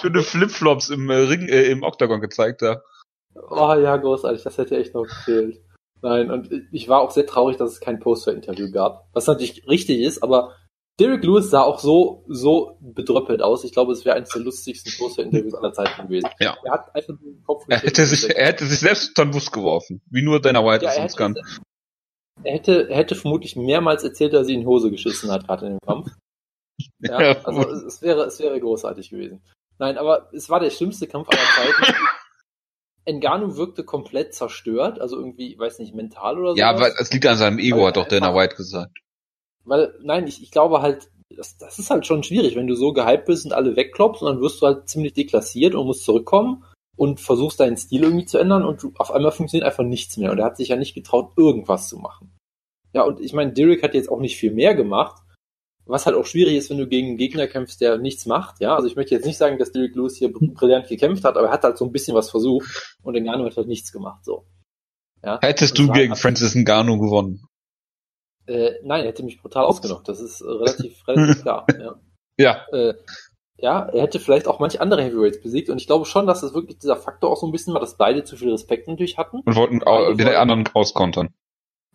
[0.00, 2.80] Schöne Flipflops im äh, Ring, äh, im Oktagon gezeigt, ja.
[3.34, 5.60] Oh ja, großartig, das hätte echt noch gefehlt.
[6.02, 9.08] Nein, und ich war auch sehr traurig, dass es kein Poster-Interview gab.
[9.12, 10.56] Was natürlich richtig ist, aber
[10.98, 13.64] Derek Lewis sah auch so, so bedröppelt aus.
[13.64, 16.28] Ich glaube, es wäre eines der lustigsten Poster-Interviews aller Zeiten gewesen.
[16.40, 16.56] Ja.
[16.62, 19.50] Er hat einfach den Kopf er hätte, sich, er hätte sich selbst unter den Bus
[19.50, 20.02] geworfen.
[20.10, 21.36] Wie nur Dana White ja, es uns kann.
[22.42, 25.66] Er hätte, er hätte vermutlich mehrmals erzählt, dass er in die Hose geschissen hat, gerade
[25.66, 26.10] in dem Kampf.
[26.98, 29.42] Ja, also es wäre, es wäre großartig gewesen.
[29.78, 31.94] Nein, aber es war der schlimmste Kampf aller Zeiten.
[33.10, 36.56] Engano wirkte komplett zerstört, also irgendwie, weiß nicht, mental oder so.
[36.56, 38.98] Ja, aber es liegt an seinem Ego, hat doch Dana White gesagt.
[39.64, 42.92] Weil, nein, ich, ich glaube halt, das, das ist halt schon schwierig, wenn du so
[42.92, 46.64] gehypt bist und alle wegkloppst und dann wirst du halt ziemlich deklassiert und musst zurückkommen
[46.96, 50.32] und versuchst deinen Stil irgendwie zu ändern und du, auf einmal funktioniert einfach nichts mehr
[50.32, 52.32] und er hat sich ja nicht getraut, irgendwas zu machen.
[52.92, 55.22] Ja, und ich meine, Derek hat jetzt auch nicht viel mehr gemacht,
[55.86, 58.74] was halt auch schwierig ist, wenn du gegen einen Gegner kämpfst, der nichts macht, ja.
[58.74, 61.52] Also ich möchte jetzt nicht sagen, dass Derek Lewis hier brillant gekämpft hat, aber er
[61.52, 64.46] hat halt so ein bisschen was versucht und Ngannou hat halt nichts gemacht, so.
[65.22, 65.38] Ja?
[65.42, 67.44] Hättest du gegen Francis Ngannou gewonnen?
[68.46, 70.08] Äh, nein, er hätte mich brutal ausgenockt.
[70.08, 71.66] Das ist äh, relativ, relativ klar.
[71.78, 72.00] Ja.
[72.38, 72.66] Ja.
[72.72, 72.94] Äh,
[73.58, 76.54] ja, er hätte vielleicht auch manche andere Heavyweights besiegt und ich glaube schon, dass es
[76.54, 79.40] wirklich dieser Faktor auch so ein bisschen war, dass beide zu viel Respekt natürlich hatten.
[79.40, 79.80] Und wollten
[80.16, 81.34] den anderen auskontern.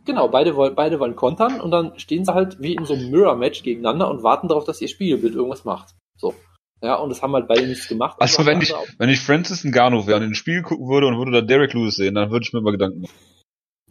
[0.05, 3.09] Genau, beide wollen, beide wollen kontern und dann stehen sie halt wie in so einem
[3.09, 5.95] Mirror-Match gegeneinander und warten darauf, dass ihr Spiegelbild irgendwas macht.
[6.17, 6.33] So.
[6.81, 8.17] Ja, und das haben halt beide nichts gemacht.
[8.19, 11.17] Also wenn ich, wenn ich Francis Ngannou wäre und in den Spiegel gucken würde und
[11.17, 13.15] würde da Derek Lewis sehen, dann würde ich mir mal Gedanken machen.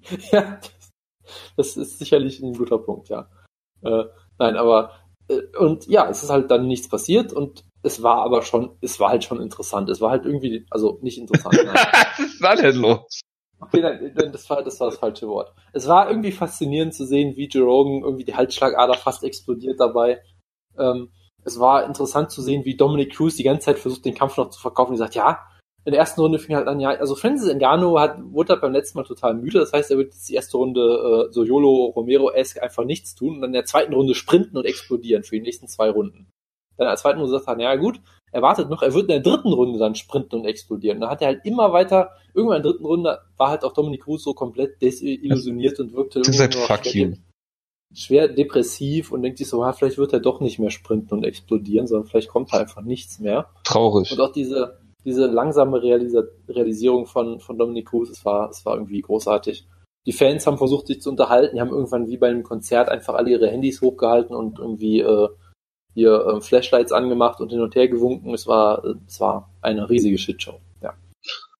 [0.31, 0.61] ja,
[1.57, 3.29] das ist sicherlich ein guter Punkt, ja.
[3.83, 4.05] Äh,
[4.39, 4.93] nein, aber
[5.29, 9.01] äh, und ja, es ist halt dann nichts passiert und es war aber schon, es
[9.01, 9.91] war halt schon interessant.
[9.91, 11.55] Es war halt irgendwie, also nicht interessant.
[11.65, 13.21] Was ist da denn los?
[13.61, 15.55] Okay, nein, das war, das war das falsche Wort.
[15.73, 20.23] Es war irgendwie faszinierend zu sehen, wie Joe Rogan irgendwie die Halsschlagader fast explodiert dabei.
[20.79, 21.11] Ähm,
[21.45, 24.51] es war interessant zu sehen, wie Dominic Cruz die ganze Zeit versucht, den Kampf noch
[24.51, 24.93] zu verkaufen.
[24.93, 25.39] Die sagt, ja,
[25.85, 28.73] in der ersten Runde fing halt an, ja, also Francis Ngannou hat, wurde halt beim
[28.73, 30.81] letzten Mal total müde, das heißt, er wird jetzt die erste Runde
[31.29, 34.65] äh, so YOLO Romero-esque einfach nichts tun und dann in der zweiten Runde sprinten und
[34.65, 36.31] explodieren für die nächsten zwei Runden.
[36.79, 38.01] Dann in der zweiten Runde sagt er, naja gut,
[38.35, 40.97] er wartet noch, er wird in der dritten Runde dann sprinten und explodieren.
[40.97, 43.73] Und dann hat er halt immer weiter, irgendwann in der dritten Runde war halt auch
[43.73, 47.13] Dominic Cruz so komplett desillusioniert und wirkte irgendwie fuck schwer,
[47.95, 51.23] schwer depressiv und denkt sich so, ah, vielleicht wird er doch nicht mehr sprinten und
[51.23, 53.47] explodieren, sondern vielleicht kommt da einfach nichts mehr.
[53.63, 54.11] Traurig.
[54.11, 58.75] Und auch diese, diese langsame Realisa Realisierung von, von Dominic Cruz, es war, es war
[58.75, 59.69] irgendwie großartig.
[60.07, 63.15] Die Fans haben versucht, sich zu unterhalten, die haben irgendwann wie bei einem Konzert einfach
[63.15, 65.29] alle ihre Handys hochgehalten und irgendwie äh,
[65.95, 68.35] hier äh, Flashlights angemacht und hin und her gewunken.
[68.35, 70.61] Es war, äh, es war eine riesige Shitshow.
[70.83, 70.95] Ja.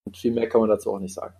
[0.03, 1.35] Und viel mehr kann man dazu auch nicht sagen.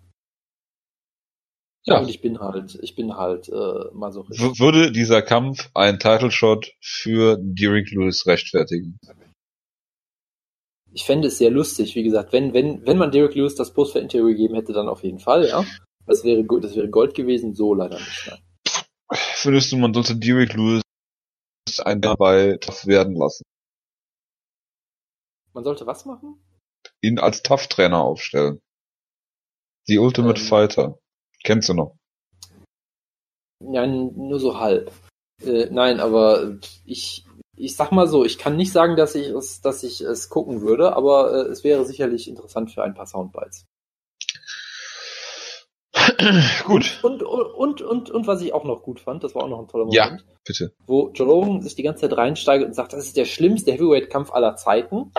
[1.84, 4.26] Ja, und ich bin halt, ich bin halt äh, mal so.
[4.28, 8.98] Würde dieser Kampf einen Title Shot für Derek Lewis rechtfertigen?
[10.96, 14.28] ich fände es sehr lustig, wie gesagt, wenn, wenn, wenn man Derek Lewis das Post-Interview
[14.28, 15.62] gegeben hätte, dann auf jeden Fall, ja.
[16.06, 18.30] Das wäre, das wäre Gold gewesen, so leider nicht.
[18.30, 18.38] Nein.
[19.12, 20.82] Findest du, man sollte Derek Lewis
[21.80, 23.44] ein dabei tough werden lassen?
[25.52, 26.42] Man sollte was machen?
[27.00, 28.60] Ihn als Tough-Trainer aufstellen.
[29.88, 30.98] Die Ultimate ähm, Fighter.
[31.44, 31.96] Kennst du noch?
[33.60, 34.92] Ja, nur so halb.
[35.42, 37.24] Äh, nein, aber ich,
[37.56, 40.60] ich sag mal so, ich kann nicht sagen, dass ich es, dass ich es gucken
[40.60, 43.64] würde, aber äh, es wäre sicherlich interessant für ein paar Soundbites.
[46.64, 47.00] gut.
[47.02, 49.68] Und, und, und, und, was ich auch noch gut fand, das war auch noch ein
[49.68, 50.20] toller Moment.
[50.20, 50.72] Ja, bitte.
[50.86, 54.32] Wo Joe Rogan sich die ganze Zeit reinsteigt und sagt, das ist der schlimmste Heavyweight-Kampf
[54.32, 55.12] aller Zeiten.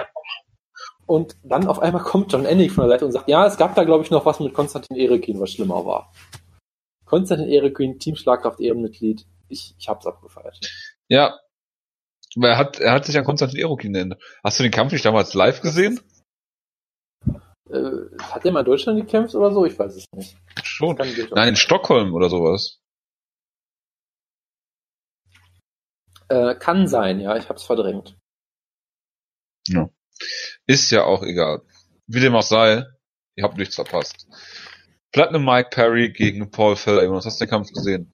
[1.06, 3.76] Und dann auf einmal kommt John Ennig von der Seite und sagt, ja, es gab
[3.76, 6.12] da, glaube ich, noch was mit Konstantin Erekin, was schlimmer war.
[7.06, 9.26] Konstantin Erekin, Team Schlagkraft Ehrenmitglied.
[9.48, 10.60] Ich, ich hab's abgefeiert.
[11.08, 11.40] Ja.
[12.36, 14.22] Aber er hat, er hat sich an Konstantin Erekin genannt.
[14.44, 16.02] Hast du den Kampf nicht damals live gesehen?
[17.70, 19.66] Äh, hat der mal in Deutschland gekämpft oder so?
[19.66, 20.38] Ich weiß es nicht.
[20.78, 20.96] Schon.
[20.96, 22.80] Nein, in Stockholm oder sowas.
[26.30, 27.36] Äh, kann sein, ja.
[27.36, 28.16] Ich hab's verdrängt.
[29.70, 29.90] Ja.
[30.68, 31.64] Ist ja auch egal.
[32.06, 32.86] Wie dem auch sei,
[33.36, 34.28] ihr habt nichts verpasst.
[35.12, 37.12] Platinum Mike Perry gegen Paul Felder.
[37.12, 38.14] Hast du den Kampf gesehen?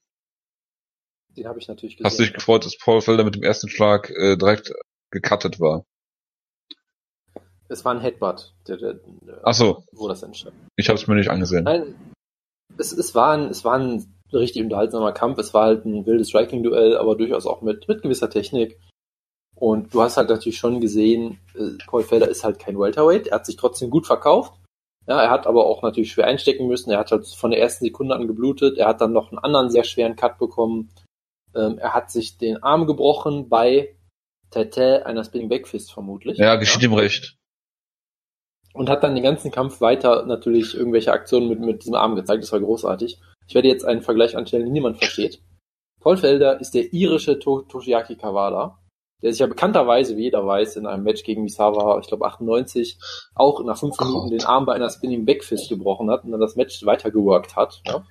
[1.36, 2.06] Den habe ich natürlich gesehen.
[2.06, 4.72] Hast du dich gefreut, dass Paul Felder mit dem ersten Schlag äh, direkt
[5.12, 5.86] gecuttet war?
[7.68, 9.00] Es war ein Headbutt, der, der,
[9.44, 9.84] Ach so.
[9.92, 10.56] wo das entstand.
[10.78, 11.66] Ich habe es mir nicht angesehen.
[11.66, 12.13] Nein,
[12.78, 15.38] es, es, war ein, es war ein richtig unterhaltsamer Kampf.
[15.38, 18.80] Es war halt ein wildes Striking-Duell, aber durchaus auch mit, mit gewisser Technik.
[19.56, 23.28] Und du hast halt natürlich schon gesehen, äh, Paul Felder ist halt kein Welterweight.
[23.28, 24.54] Er hat sich trotzdem gut verkauft.
[25.08, 26.92] Ja, er hat aber auch natürlich schwer einstecken müssen.
[26.92, 28.78] Er hat halt von der ersten Sekunde an geblutet.
[28.78, 30.90] Er hat dann noch einen anderen sehr schweren Cut bekommen.
[31.56, 33.96] Ähm, er hat sich den Arm gebrochen bei
[34.50, 36.38] Tete einer Spinning Backfist vermutlich.
[36.38, 36.90] Ja, geschieht ja.
[36.90, 37.38] ihm recht
[38.74, 42.44] und hat dann den ganzen Kampf weiter natürlich irgendwelche Aktionen mit, mit diesem Arm gezeigt.
[42.44, 43.20] Das war großartig.
[43.48, 45.42] Ich werde jetzt einen Vergleich anstellen, den niemand versteht.
[46.02, 48.80] Paul Felder ist der irische to Toshiaki Kawada,
[49.22, 52.98] der sich ja bekannterweise, wie jeder weiß, in einem Match gegen Misawa, ich glaube 98,
[53.36, 56.56] auch nach fünf Minuten den Arm bei einer Spinning Backfist gebrochen hat und dann das
[56.56, 57.82] Match weiter geworkt hat.
[57.86, 58.04] Ja?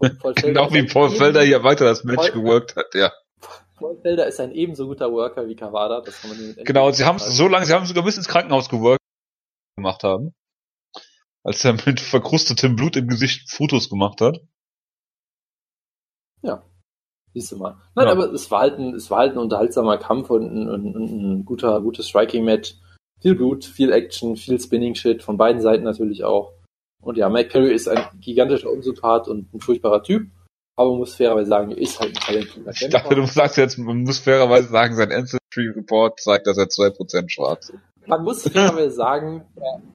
[0.36, 3.10] genau wie Paul Felder hier weiter das Match Paul, geworkt hat, ja.
[3.76, 6.02] Paul Felder ist ein ebenso guter Worker wie Kawada.
[6.02, 8.68] Das kann man genau, sie haben es so lange, sie haben sogar bis ins Krankenhaus
[8.68, 8.98] geworkt
[9.78, 10.34] gemacht haben.
[11.44, 14.40] Als er mit verkrustetem Blut im Gesicht Fotos gemacht hat.
[16.42, 16.62] Ja.
[17.32, 17.76] Siehst du mal.
[17.94, 18.12] Nein, ja.
[18.12, 21.44] aber es war halt ein, es war halt ein unterhaltsamer Kampf und ein, ein, ein
[21.44, 22.74] guter, gutes Striking-Match.
[23.20, 26.52] Viel Blut, viel Action, viel Spinning-Shit, von beiden Seiten natürlich auch.
[27.00, 30.28] Und ja, Mike Perry ist ein gigantischer Unsympath und ein furchtbarer Typ.
[30.76, 33.78] Aber man muss fairerweise sagen, er ist halt ein talentierter Ich dachte, du sagst jetzt,
[33.78, 38.42] man muss fairerweise sagen, sein Ancestry Report zeigt, dass er 2% schwarz ist man muss
[38.48, 39.44] fairerweise sagen,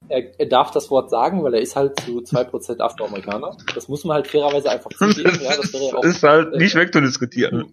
[0.08, 3.56] er, er, darf das Wort sagen, weil er ist halt zu 2% Afroamerikaner.
[3.74, 5.38] Das muss man halt fairerweise einfach zugeben.
[5.42, 7.72] Ja, das wäre ja auch, ist halt nicht äh, wegzudiskutieren.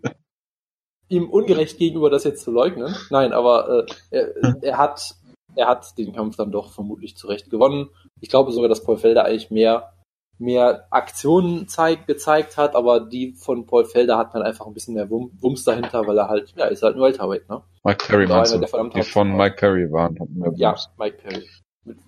[1.10, 2.96] Ihm ungerecht gegenüber das jetzt zu leugnen.
[3.10, 5.16] Nein, aber äh, er, er, hat,
[5.56, 7.90] er hat den Kampf dann doch vermutlich zurecht gewonnen.
[8.20, 9.94] Ich glaube sogar, dass Paul Felder eigentlich mehr
[10.42, 14.96] mehr Aktionen zeigt, gezeigt hat, aber die von Paul Felder hat man einfach ein bisschen
[14.96, 17.64] mehr Wumms dahinter, weil er halt, ja, ist halt ein Welterweight, ne?
[17.84, 20.18] Mike Perry, meinst du, die von Mike Perry waren.
[20.56, 21.48] Ja, Mike Perry.
[21.86, 22.00] Mit,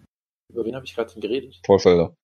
[0.52, 1.60] über wen habe ich gerade geredet?
[1.64, 2.16] Paul Felder.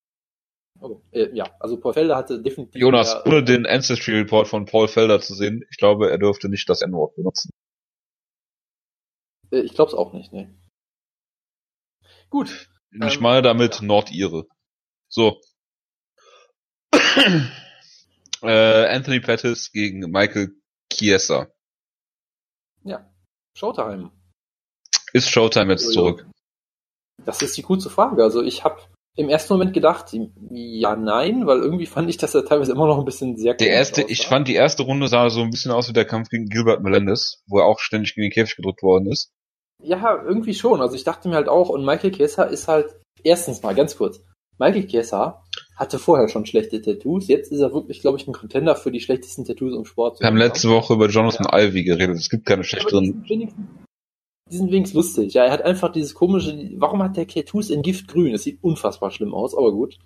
[0.81, 2.81] Oh, äh, ja, also Paul Felder hatte definitiv.
[2.81, 6.49] Jonas, mehr, ohne den Ancestry Report von Paul Felder zu sehen, ich glaube, er dürfte
[6.49, 7.51] nicht das N-Wort benutzen.
[9.51, 10.57] Äh, ich glaube es auch nicht, ne.
[12.29, 12.69] Gut.
[12.91, 13.85] Ich ähm, meine damit ja.
[13.85, 14.45] Nordire.
[15.07, 15.39] So,
[18.43, 20.53] äh, Anthony Pettis gegen Michael
[20.91, 21.47] Chiesa.
[22.83, 23.09] Ja,
[23.53, 24.11] Showtime.
[25.13, 26.25] Ist Showtime jetzt zurück?
[27.25, 28.23] Das ist die coolste Frage.
[28.23, 28.81] Also ich habe
[29.15, 30.15] im ersten Moment gedacht,
[30.49, 33.69] ja, nein, weil irgendwie fand ich, dass er teilweise immer noch ein bisschen sehr Der
[33.69, 34.11] erste, aussah.
[34.11, 36.81] ich fand die erste Runde sah so ein bisschen aus wie der Kampf gegen Gilbert
[36.81, 39.33] Melendez, wo er auch ständig gegen den Käfig gedrückt worden ist.
[39.83, 40.81] Ja, irgendwie schon.
[40.81, 44.21] Also ich dachte mir halt auch, und Michael Chiesa ist halt, erstens mal, ganz kurz,
[44.57, 45.43] Michael Chiesa
[45.79, 47.29] hatte vorher schon schlechte Tattoos.
[47.29, 50.19] Jetzt ist er wirklich, glaube ich, ein Contender für die schlechtesten Tattoos im Sport.
[50.19, 51.67] Wir haben letzte Woche über Jonathan ja.
[51.67, 52.17] Ivy geredet.
[52.17, 53.23] Es gibt keine schlechteren.
[54.51, 55.33] Die sind wenigstens lustig.
[55.35, 56.71] Ja, er hat einfach dieses komische.
[56.75, 58.33] Warum hat der Tattoos in Giftgrün?
[58.33, 59.97] Das sieht unfassbar schlimm aus, aber gut.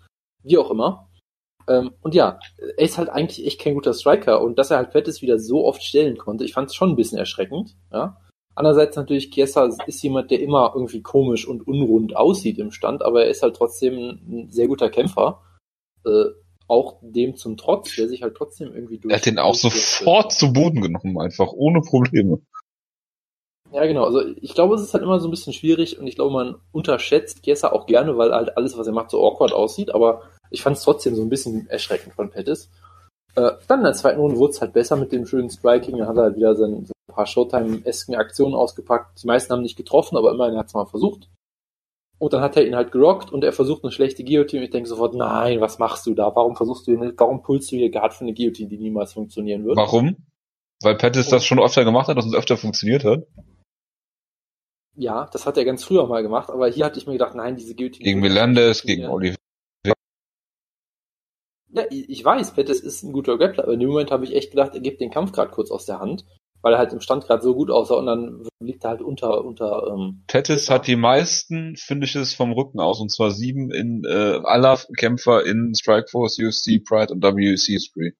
[0.44, 1.10] Wie auch immer.
[1.68, 4.92] Ähm, und ja, er ist halt eigentlich echt kein guter Striker und dass er halt
[4.92, 7.78] Pettis wieder so oft stellen konnte, ich fand es schon ein bisschen erschreckend.
[7.92, 8.18] Ja.
[8.54, 13.24] Andererseits natürlich, Chiesa ist jemand, der immer irgendwie komisch und unrund aussieht im Stand, aber
[13.24, 15.42] er ist halt trotzdem ein sehr guter Kämpfer
[16.06, 16.26] äh,
[16.68, 19.12] auch dem zum Trotz, der sich halt trotzdem irgendwie durch.
[19.12, 22.39] Er hat den auch sofort zu Boden genommen, einfach ohne Probleme.
[23.72, 24.06] Ja, genau.
[24.06, 26.56] Also ich glaube, es ist halt immer so ein bisschen schwierig und ich glaube, man
[26.72, 30.62] unterschätzt Chiesa auch gerne, weil halt alles, was er macht, so awkward aussieht, aber ich
[30.62, 32.70] fand es trotzdem so ein bisschen erschreckend von Pettis.
[33.36, 36.08] Äh, dann in der zweiten Runde wurde es halt besser mit dem schönen Striking, dann
[36.08, 39.24] hat er halt wieder sein, so ein paar Showtime-esken Aktionen ausgepackt.
[39.24, 41.28] Die meisten haben nicht getroffen, aber immerhin hat es mal versucht.
[42.24, 44.62] Und dann hat er ihn halt gerockt und er versucht eine schlechte Guillotine.
[44.62, 46.34] Und ich denke sofort, nein, was machst du da?
[46.34, 49.66] Warum versuchst du nicht, warum pulst du hier Guard für eine Guillotine, die niemals funktionieren
[49.66, 49.76] wird?
[49.76, 50.16] Warum?
[50.82, 53.28] Weil Pettis das schon öfter gemacht hat, dass es öfter funktioniert hat?
[54.96, 57.58] Ja, das hat er ganz früher mal gemacht, aber hier hatte ich mir gedacht, nein,
[57.58, 58.06] diese Guillotine.
[58.06, 59.36] Gegen Melendez, gegen Oliver.
[61.74, 64.52] Ja, ich weiß, Pettis ist ein guter Grappler, aber in dem Moment habe ich echt
[64.52, 66.24] gedacht, er gibt den Kampf gerade kurz aus der Hand
[66.63, 69.43] weil er halt im Stand gerade so gut aussah und dann liegt er halt unter
[69.43, 69.88] unter.
[69.91, 74.80] Ähm, Pettis hat die meisten Finishes vom Rücken aus und zwar sieben in äh, aller
[74.97, 78.12] Kämpfer in Strikeforce, UFC, Pride und WEC Spree.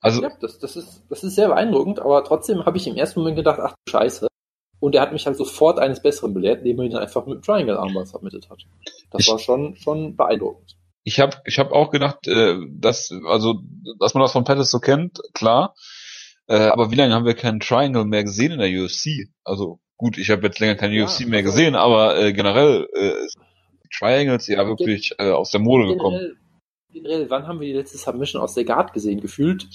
[0.00, 3.20] Also ja, das, das ist das ist sehr beeindruckend, aber trotzdem habe ich im ersten
[3.20, 4.26] Moment gedacht, ach du Scheiße.
[4.80, 7.76] Und er hat mich halt sofort eines Besseren belehrt, indem er ihn einfach mit Triangle
[7.76, 8.62] Armbar submitted hat.
[9.10, 10.76] Das ich, war schon schon beeindruckend.
[11.02, 13.60] Ich habe ich hab auch gedacht, äh, dass also
[13.98, 15.74] dass man das von Pettis so kennt, klar.
[16.48, 19.28] Äh, aber wie lange haben wir keinen Triangle mehr gesehen in der UFC?
[19.44, 22.88] Also gut, ich habe jetzt länger keinen ja, UFC mehr also gesehen, aber äh, generell
[22.94, 23.12] äh,
[23.96, 26.36] Triangles ja wirklich äh, aus der Mode gekommen.
[26.90, 29.20] Generell, wann haben wir die letzte Submission aus der Guard gesehen?
[29.20, 29.68] Gefühlt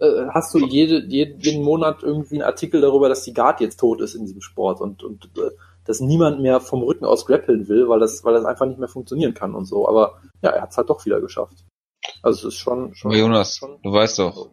[0.00, 4.00] äh, hast du jede, jeden Monat irgendwie einen Artikel darüber, dass die Guard jetzt tot
[4.00, 5.50] ist in diesem Sport und, und äh,
[5.84, 8.88] dass niemand mehr vom Rücken aus grappeln will, weil das, weil das einfach nicht mehr
[8.88, 9.88] funktionieren kann und so.
[9.88, 11.64] Aber ja, er hat es halt doch wieder geschafft.
[12.22, 12.94] Also es ist schon.
[12.94, 14.50] schon aber Jonas, schon, du weißt doch,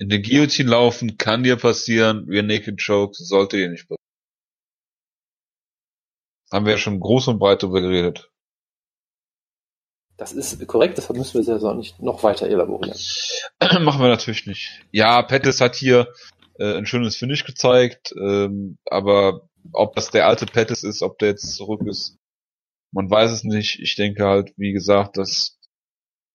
[0.00, 3.96] in der Guillotine laufen kann dir passieren, Rear Naked Choke sollte dir nicht passieren.
[6.50, 8.30] Haben wir ja schon groß und breit darüber geredet.
[10.16, 12.98] Das ist korrekt, deshalb müssen wir es ja auch nicht noch weiter elaborieren.
[13.60, 14.82] Machen wir natürlich nicht.
[14.90, 16.12] Ja, Pettis hat hier
[16.58, 21.28] äh, ein schönes Finish gezeigt, ähm, aber ob das der alte Pettis ist, ob der
[21.28, 22.16] jetzt zurück ist,
[22.90, 23.78] man weiß es nicht.
[23.80, 25.58] Ich denke halt, wie gesagt, dass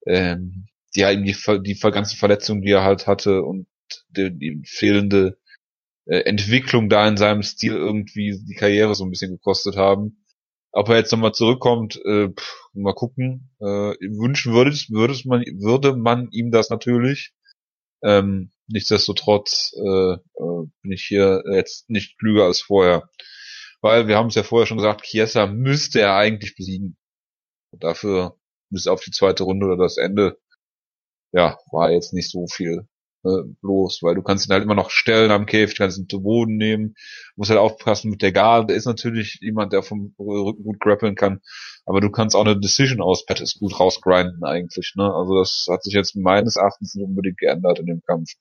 [0.05, 3.67] ähm, die halt die, die ganzen Verletzungen, die er halt hatte und
[4.09, 5.37] die, die fehlende
[6.05, 10.25] äh, Entwicklung da in seinem Stil irgendwie die Karriere so ein bisschen gekostet haben.
[10.71, 13.55] Ob er jetzt nochmal zurückkommt, äh, pff, mal gucken.
[13.59, 17.33] Äh, wünschen würde, würde man, würde man ihm das natürlich.
[18.03, 23.09] Ähm, nichtsdestotrotz äh, äh, bin ich hier jetzt nicht klüger als vorher.
[23.81, 26.97] Weil wir haben es ja vorher schon gesagt, Chiesa müsste er eigentlich besiegen.
[27.71, 28.37] Und dafür
[28.69, 30.37] müsste auf die zweite Runde oder das Ende
[31.35, 32.87] ja, war jetzt nicht so viel
[33.25, 36.21] äh, bloß, weil du kannst ihn halt immer noch stellen am Käfig, kannst ihn zu
[36.21, 36.95] Boden nehmen,
[37.35, 41.41] musst halt aufpassen mit der Garde, ist natürlich jemand, der vom Rücken gut grappeln kann,
[41.85, 45.83] aber du kannst auch eine Decision aus Pettis gut rausgrinden eigentlich, ne, also das hat
[45.83, 48.31] sich jetzt meines Erachtens nicht unbedingt geändert in dem Kampf.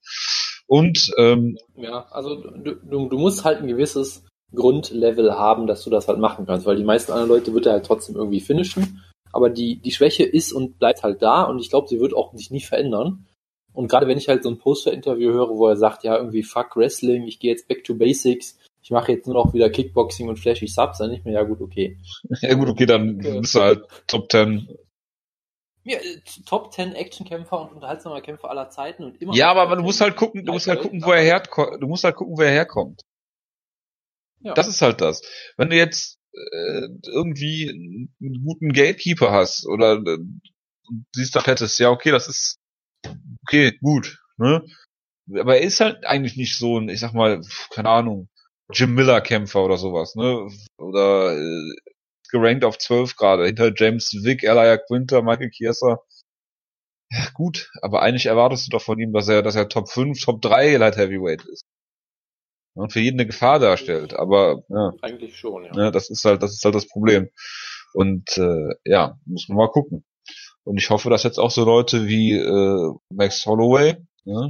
[0.66, 5.90] Und, ähm, Ja, also du, du, du musst halt ein gewisses Grundlevel haben, dass du
[5.90, 9.02] das halt machen kannst, weil die meisten anderen Leute wird er halt trotzdem irgendwie finishen
[9.34, 12.32] aber die, die Schwäche ist und bleibt halt da und ich glaube, sie wird auch
[12.34, 13.26] sich nie verändern.
[13.72, 16.76] Und gerade wenn ich halt so ein Poster-Interview höre, wo er sagt, ja, irgendwie fuck
[16.76, 20.38] Wrestling, ich gehe jetzt back to basics, ich mache jetzt nur noch wieder Kickboxing und
[20.38, 21.98] flashy Subs, dann nicht mehr, ja gut, okay.
[22.40, 24.68] Ja gut, okay, dann bist du halt Top 10.
[25.84, 29.34] Ja, äh, Top 10 Actionkämpfer und unterhaltsamer Kämpfer aller Zeiten und immer.
[29.34, 31.82] Ja, aber, aber du musst halt gucken, du musst halt gucken, wo er herkommt.
[31.82, 33.02] Du musst halt gucken, wo er herkommt.
[34.40, 34.54] Ja.
[34.54, 35.22] Das ist halt das.
[35.56, 37.70] Wenn du jetzt äh, irgendwie
[38.20, 40.18] einen guten Gatekeeper hast oder äh,
[41.14, 42.58] siehst doch hättest, ja okay, das ist
[43.42, 44.64] okay, gut, ne?
[45.38, 48.28] Aber er ist halt eigentlich nicht so ein, ich sag mal, keine Ahnung,
[48.72, 50.48] Jim Miller Kämpfer oder sowas, ne?
[50.78, 51.72] Oder äh,
[52.30, 55.98] gerankt auf 12 gerade, hinter James Vick, Elia Quinter, Michael Chiesa.
[57.10, 60.20] Ja, gut, aber eigentlich erwartest du doch von ihm, dass er, dass er Top 5,
[60.20, 61.64] Top 3 Light Heavyweight ist
[62.74, 64.14] und für jeden eine Gefahr darstellt.
[64.14, 65.72] Aber ja, eigentlich schon, ja.
[65.74, 65.90] ja.
[65.90, 67.30] Das ist halt, das ist halt das Problem.
[67.92, 70.04] Und äh, ja, muss man mal gucken.
[70.64, 74.46] Und ich hoffe, dass jetzt auch so Leute wie äh, Max Holloway, ja,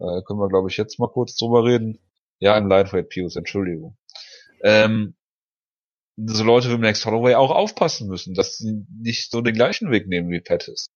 [0.00, 1.98] äh, können wir glaube ich jetzt mal kurz drüber reden.
[2.40, 3.96] Ja, im Lightweight Pius, Entschuldigung.
[4.62, 5.14] Ähm,
[6.16, 10.08] so Leute wie Max Holloway auch aufpassen müssen, dass sie nicht so den gleichen Weg
[10.08, 10.90] nehmen wie Pettis.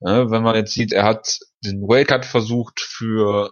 [0.00, 3.50] Ja, wenn man jetzt sieht, er hat den Wake-Up versucht für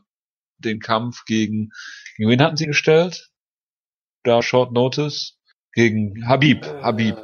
[0.58, 1.70] den Kampf gegen,
[2.16, 3.30] gegen wen hatten sie gestellt?
[4.24, 5.36] Da Short Notice?
[5.72, 6.64] Gegen Habib.
[6.64, 7.16] Äh, Habib.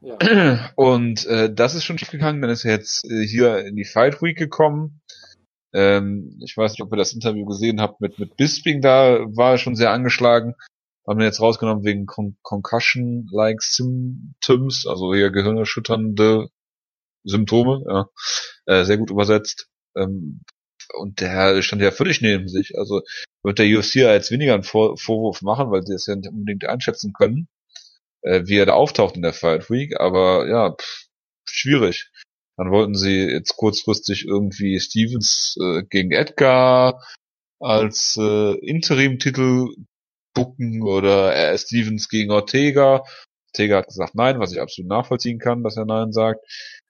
[0.00, 0.70] Ja.
[0.76, 2.40] Und äh, das ist schon schief gegangen.
[2.40, 5.00] Dann ist er jetzt äh, hier in die Fight Week gekommen.
[5.72, 8.80] Ähm, ich weiß nicht, ob ihr das Interview gesehen habt mit mit Bisping.
[8.80, 10.54] Da war er schon sehr angeschlagen.
[11.06, 16.48] Haben wir jetzt rausgenommen wegen Con Concussion-like Symptoms, also hier gehirnerschütternde
[17.24, 17.84] Symptome.
[17.88, 18.08] Ja.
[18.66, 19.68] Äh, sehr gut übersetzt.
[19.96, 20.42] Ähm,
[20.94, 22.78] und der stand ja völlig neben sich.
[22.78, 23.02] Also
[23.48, 26.66] wird der UFC jetzt weniger einen Vor Vorwurf machen, weil sie es ja nicht unbedingt
[26.66, 27.48] einschätzen können,
[28.22, 29.98] äh, wie er da auftaucht in der Fight Week.
[29.98, 31.06] Aber ja, pff,
[31.48, 32.10] schwierig.
[32.58, 37.02] Dann wollten sie jetzt kurzfristig irgendwie Stevens äh, gegen Edgar
[37.60, 39.68] als äh, Interim-Titel
[40.34, 43.02] bucken oder äh, Stevens gegen Ortega.
[43.52, 46.44] Ortega hat gesagt nein, was ich absolut nachvollziehen kann, dass er nein sagt.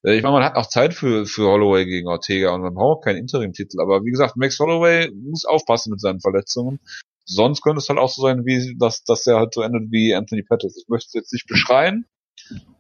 [0.05, 3.05] Äh, ich meine, man hat auch Zeit für, für Holloway gegen Ortega und man braucht
[3.05, 3.81] keinen Interim-Titel.
[3.81, 6.81] Aber wie gesagt, Max Holloway muss aufpassen mit seinen Verletzungen.
[7.25, 10.15] Sonst könnte es halt auch so sein, wie dass, dass er halt so endet wie
[10.15, 10.79] Anthony Pettis.
[10.79, 12.07] Ich möchte es jetzt nicht beschreien,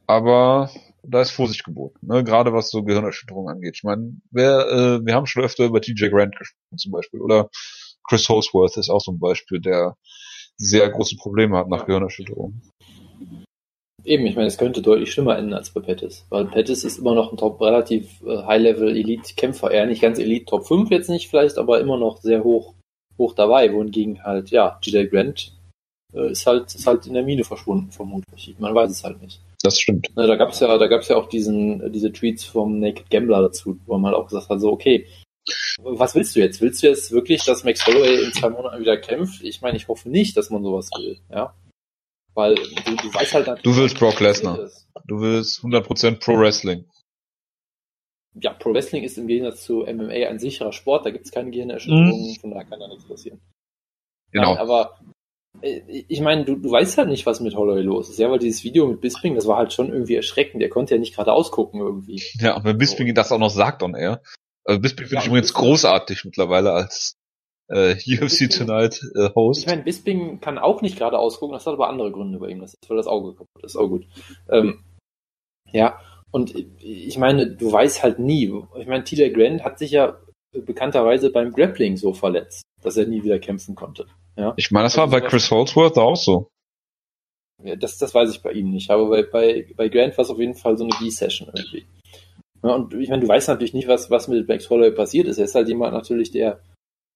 [0.06, 0.70] aber
[1.02, 2.24] da ist Vorsicht geboten, ne?
[2.24, 3.76] gerade was so Gehirnerschütterung angeht.
[3.76, 7.50] Ich meine, wer, äh, wir haben schon öfter über TJ Grant gesprochen zum Beispiel oder
[8.08, 9.96] Chris Holsworth ist auch so ein Beispiel, der
[10.56, 12.62] sehr große Probleme hat nach Gehirnerschütterung.
[14.08, 17.14] Eben, ich meine, es könnte deutlich schlimmer enden als bei Pettis, weil Pettis ist immer
[17.14, 21.58] noch ein top relativ äh, High-Level-Elite-Kämpfer, eher nicht ganz Elite, Top 5 jetzt nicht vielleicht,
[21.58, 22.72] aber immer noch sehr hoch,
[23.18, 25.52] hoch dabei, wohingegen halt, ja, GJ Grant
[26.14, 28.54] äh, ist halt, ist halt in der Mine verschwunden, vermutlich.
[28.58, 29.42] Man weiß es halt nicht.
[29.62, 30.08] Das stimmt.
[30.16, 33.10] Ne, da gab es ja, da gab es ja auch diesen, diese Tweets vom Naked
[33.10, 35.06] Gambler dazu, wo man halt auch gesagt hat, so, okay,
[35.82, 36.62] was willst du jetzt?
[36.62, 39.42] Willst du jetzt wirklich, dass Max Holloway in zwei Monaten wieder kämpft?
[39.42, 41.54] Ich meine, ich hoffe nicht, dass man sowas will, ja.
[42.38, 44.70] Weil du, du weißt halt Du willst Brock Lesnar.
[45.06, 46.84] Du willst 100% Pro Wrestling.
[48.34, 51.50] Ja, Pro Wrestling ist im Gegensatz zu MMA ein sicherer Sport, da gibt es keine
[51.50, 52.40] Gehirnerschütterungen, mhm.
[52.40, 53.40] von daher kann da nichts passieren.
[54.30, 54.54] Genau.
[54.54, 55.00] Nein, aber
[55.62, 58.20] äh, ich meine, du, du weißt halt nicht, was mit Holloway los ist.
[58.20, 60.62] Ja, weil dieses Video mit Bisping, das war halt schon irgendwie erschreckend.
[60.62, 62.22] Der konnte ja nicht gerade ausgucken irgendwie.
[62.38, 63.14] Ja, aber wenn Bisping so.
[63.14, 64.22] das auch noch sagt on air.
[64.64, 67.17] Also Bisping finde ja, ich übrigens großartig mittlerweile als
[67.68, 69.60] äh, UFC Tonight äh, Host.
[69.62, 72.60] Ich meine, Bisping kann auch nicht gerade ausgucken, das hat aber andere Gründe bei ihm.
[72.60, 73.76] Das ist, weil das Auge kaputt ist.
[73.76, 74.06] Auch gut.
[74.50, 74.84] Ähm,
[75.72, 76.00] ja,
[76.30, 78.52] und ich meine, du weißt halt nie.
[78.78, 80.18] Ich meine, TJ Grant hat sich ja
[80.52, 84.06] bekannterweise beim Grappling so verletzt, dass er nie wieder kämpfen konnte.
[84.36, 84.54] Ja?
[84.56, 86.48] Ich meine, das war bei Chris Holdsworth auch so.
[87.62, 90.30] Ja, das, das weiß ich bei ihm nicht, aber bei, bei, bei Grant war es
[90.30, 91.86] auf jeden Fall so eine B-Session irgendwie.
[92.62, 95.38] Ja, und ich meine, du weißt natürlich nicht, was, was mit Max Holloway passiert ist.
[95.38, 96.60] Er ist halt jemand natürlich, der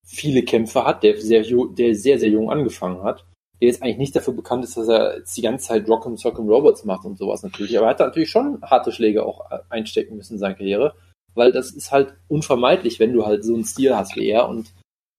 [0.06, 3.24] viele Kämpfe hat, der sehr, der sehr, sehr jung angefangen hat,
[3.60, 6.18] der jetzt eigentlich nicht dafür bekannt ist, dass er jetzt die ganze Zeit Rock and
[6.18, 7.76] Sock Robots macht und sowas natürlich.
[7.76, 10.94] Aber er hat natürlich schon harte Schläge auch einstecken müssen in seiner Karriere,
[11.34, 14.72] weil das ist halt unvermeidlich, wenn du halt so einen Stil hast wie er und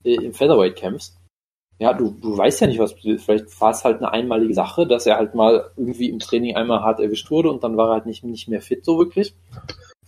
[0.03, 1.17] äh, im Featherweight kämpfst
[1.79, 2.93] ja, du, du weißt ja nicht, was.
[2.93, 6.81] Vielleicht war es halt eine einmalige Sache, dass er halt mal irgendwie im Training einmal
[6.81, 9.35] hart erwischt wurde und dann war er halt nicht, nicht mehr fit so wirklich.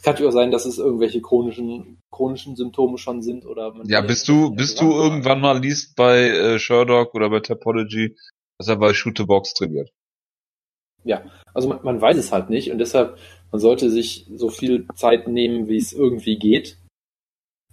[0.06, 4.02] Es kann natürlich auch sein, dass es irgendwelche chronischen, chronischen Symptome schon sind oder Ja,
[4.02, 8.16] bist du, bist du irgendwann mal liest bei äh, Sherlock oder bei Topology,
[8.60, 9.90] dass er bei Shoot the Box trainiert?
[11.06, 11.24] Ja,
[11.56, 13.18] also man, man weiß es halt nicht und deshalb,
[13.52, 16.78] man sollte sich so viel Zeit nehmen, wie es irgendwie geht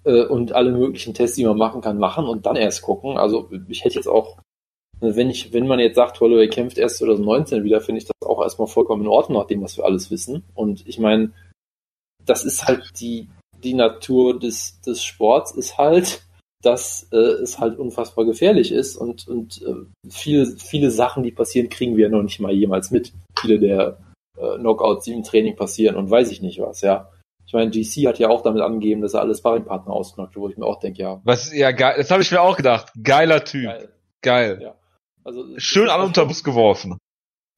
[0.04, 3.18] äh, und alle möglichen Tests, die man machen kann, machen und dann erst gucken.
[3.18, 4.38] Also ich hätte jetzt auch,
[5.00, 8.40] wenn ich, wenn man jetzt sagt, Holloway kämpft erst 2019 wieder, finde ich das auch
[8.40, 10.44] erstmal vollkommen in Ordnung, nach dem, was wir alles wissen.
[10.54, 11.32] Und ich meine,
[12.26, 13.28] das ist halt die,
[13.62, 16.22] die Natur des, des Sports ist halt,
[16.62, 21.68] dass äh, es halt unfassbar gefährlich ist und, und äh, viele, viele Sachen, die passieren,
[21.68, 23.12] kriegen wir noch nicht mal jemals mit.
[23.38, 23.98] Viele der
[24.38, 27.10] äh, Knockouts, die im Training passieren und weiß ich nicht was, ja.
[27.46, 30.56] Ich meine, GC hat ja auch damit angegeben, dass er alle Sparringpartner ausknockt, wo ich
[30.56, 31.20] mir auch denke, ja.
[31.24, 32.92] Was, ja, geil, das habe ich mir auch gedacht.
[33.02, 33.64] Geiler Typ.
[33.64, 33.88] Geil.
[34.22, 34.60] geil.
[34.62, 34.74] Ja.
[35.24, 36.96] Also, Schön alle unter Bus geworfen.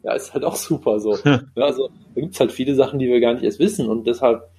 [0.03, 1.17] Ja, ist halt auch super so.
[1.25, 4.51] ja, also, da gibt's halt viele Sachen, die wir gar nicht erst wissen und deshalb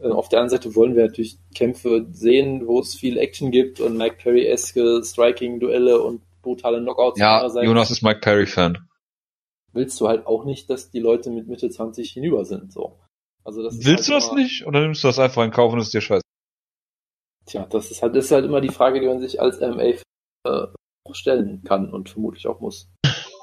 [0.00, 3.96] auf der anderen Seite wollen wir natürlich Kämpfe sehen, wo es viel Action gibt und
[3.96, 7.18] Mike Perry-eske Striking-Duelle und brutale Knockouts.
[7.18, 8.88] Ja, Jonas ist Mike Perry-Fan.
[9.72, 12.98] Willst du halt auch nicht, dass die Leute mit Mitte 20 hinüber sind, so.
[13.44, 15.78] Also das Willst halt du das nicht oder nimmst du das einfach in Kauf und
[15.78, 16.22] ist dir scheiße?
[17.46, 19.94] Tja, das ist halt, das ist halt immer die Frage, die man sich als MA
[20.44, 20.66] äh,
[21.12, 22.90] stellen kann und vermutlich auch muss.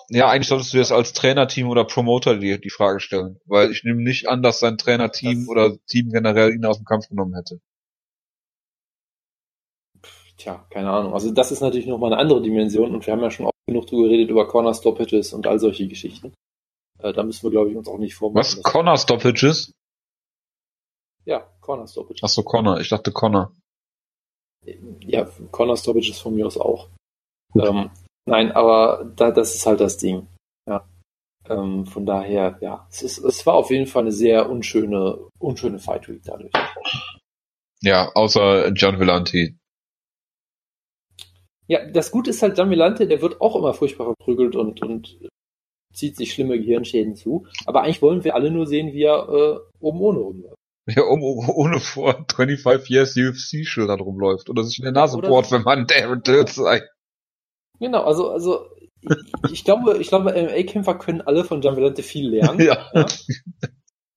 [0.10, 3.84] Ja, eigentlich solltest du jetzt als Trainerteam oder Promoter die, die Frage stellen, weil ich
[3.84, 7.36] nehme nicht an, dass sein Trainerteam das, oder Team generell ihn aus dem Kampf genommen
[7.36, 7.60] hätte.
[10.38, 11.14] Tja, keine Ahnung.
[11.14, 13.88] Also das ist natürlich nochmal eine andere Dimension und wir haben ja schon oft genug
[13.88, 16.34] drüber geredet über Corner Stoppages und all solche Geschichten.
[17.00, 18.40] Äh, da müssen wir, glaube ich, uns auch nicht vormachen.
[18.40, 18.62] Was?
[18.62, 19.72] Corner Stoppages?
[21.26, 22.22] Ja, Corner Stoppage.
[22.22, 22.80] Achso, Corner.
[22.80, 23.52] Ich dachte Corner.
[25.02, 26.90] Ja, Corner Stoppage ist von mir aus auch.
[27.56, 27.90] Ähm,
[28.26, 30.28] nein, aber da, das ist halt das Ding.
[30.68, 30.88] Ja.
[31.50, 35.80] Ähm, von daher, ja, es, ist, es war auf jeden Fall eine sehr unschöne, unschöne
[35.80, 36.52] Fight Week dadurch.
[37.82, 39.58] Ja, außer John Villanti.
[41.68, 45.18] Ja, das Gute ist halt, John Villante, der wird auch immer furchtbar verprügelt und, und
[45.94, 47.48] zieht sich schlimme Gehirnschäden zu.
[47.66, 50.56] Aber eigentlich wollen wir alle nur sehen, wie er äh, oben ohne rumläuft.
[50.88, 55.64] Ja, um, ohne vor 25 Years UFC-Schildern rumläuft oder sich in der Nase bohrt, wenn
[55.64, 56.84] man Darren Till sei.
[57.80, 58.68] Genau, also, also
[59.02, 62.60] ich, ich glaube, ich glaube, MMA-Kämpfer können alle von John Valente viel lernen.
[62.66, 62.90] Ja.
[62.94, 63.06] ja.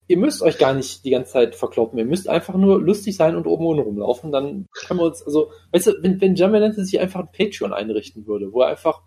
[0.07, 1.99] Ihr müsst euch gar nicht die ganze Zeit verkloppen.
[1.99, 4.31] Ihr müsst einfach nur lustig sein und oben ohne rumlaufen.
[4.31, 7.73] Dann können wir uns, also, weißt du, wenn, wenn John Valente sich einfach ein Patreon
[7.73, 9.01] einrichten würde, wo er einfach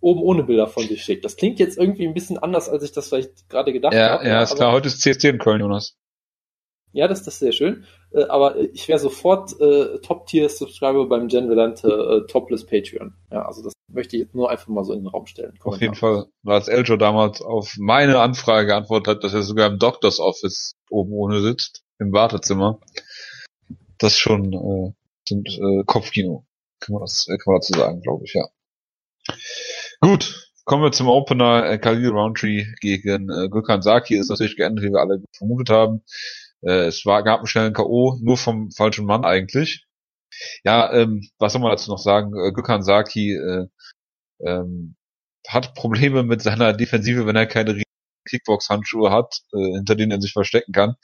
[0.00, 1.24] oben ohne Bilder von sich schickt.
[1.24, 4.28] Das klingt jetzt irgendwie ein bisschen anders, als ich das vielleicht gerade gedacht ja, habe.
[4.28, 4.72] Ja, ist klar.
[4.72, 5.96] Heute ist CSD in Köln, Jonas.
[6.92, 7.86] Ja, das, das ist sehr schön.
[8.14, 13.14] Äh, aber ich wäre sofort äh, Top-Tier-Subscriber beim Gen Velante äh, Topless Patreon.
[13.30, 15.58] Ja, also das möchte ich jetzt nur einfach mal so in den Raum stellen.
[15.62, 16.26] Auf jeden Fall.
[16.46, 21.12] Als Eljo damals auf meine Anfrage geantwortet hat, dass er sogar im Doctors Office oben
[21.12, 22.80] ohne sitzt, im Wartezimmer.
[23.98, 24.92] Das schon äh,
[25.28, 26.44] sind äh, Kopfkino.
[26.80, 28.46] Kann man, das, kann man dazu sagen, glaube ich, ja.
[30.00, 31.64] Gut, kommen wir zum Opener.
[31.66, 36.02] Äh, Khalil Roundtree gegen äh, Gökhan Saki ist natürlich geendet, wie wir alle vermutet haben.
[36.66, 39.86] Äh, es war, gab einen schnellen K.O., nur vom falschen Mann eigentlich.
[40.64, 42.32] Ja, ähm, was soll man dazu noch sagen?
[42.36, 43.66] Äh, Gökhan Saki äh,
[44.40, 44.96] ähm,
[45.46, 47.82] hat Probleme mit seiner Defensive, wenn er keine
[48.28, 50.96] Kickbox-Handschuhe hat, äh, hinter denen er sich verstecken kann.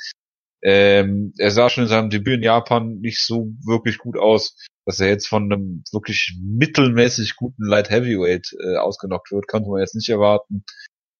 [0.62, 5.00] Ähm, er sah schon in seinem Debüt in Japan nicht so wirklich gut aus, dass
[5.00, 9.94] er jetzt von einem wirklich mittelmäßig guten Light Heavyweight äh, ausgenockt wird, konnte man jetzt
[9.94, 10.64] nicht erwarten.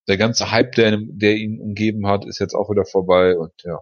[0.07, 3.79] Der ganze Hype, der, der ihn umgeben hat, ist jetzt auch wieder vorbei und ja,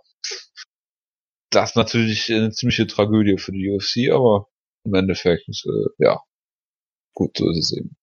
[1.50, 4.48] das ist natürlich eine ziemliche Tragödie für die UFC, aber
[4.86, 6.22] im Endeffekt, äh, ja,
[7.14, 7.96] gut, so ist es eben.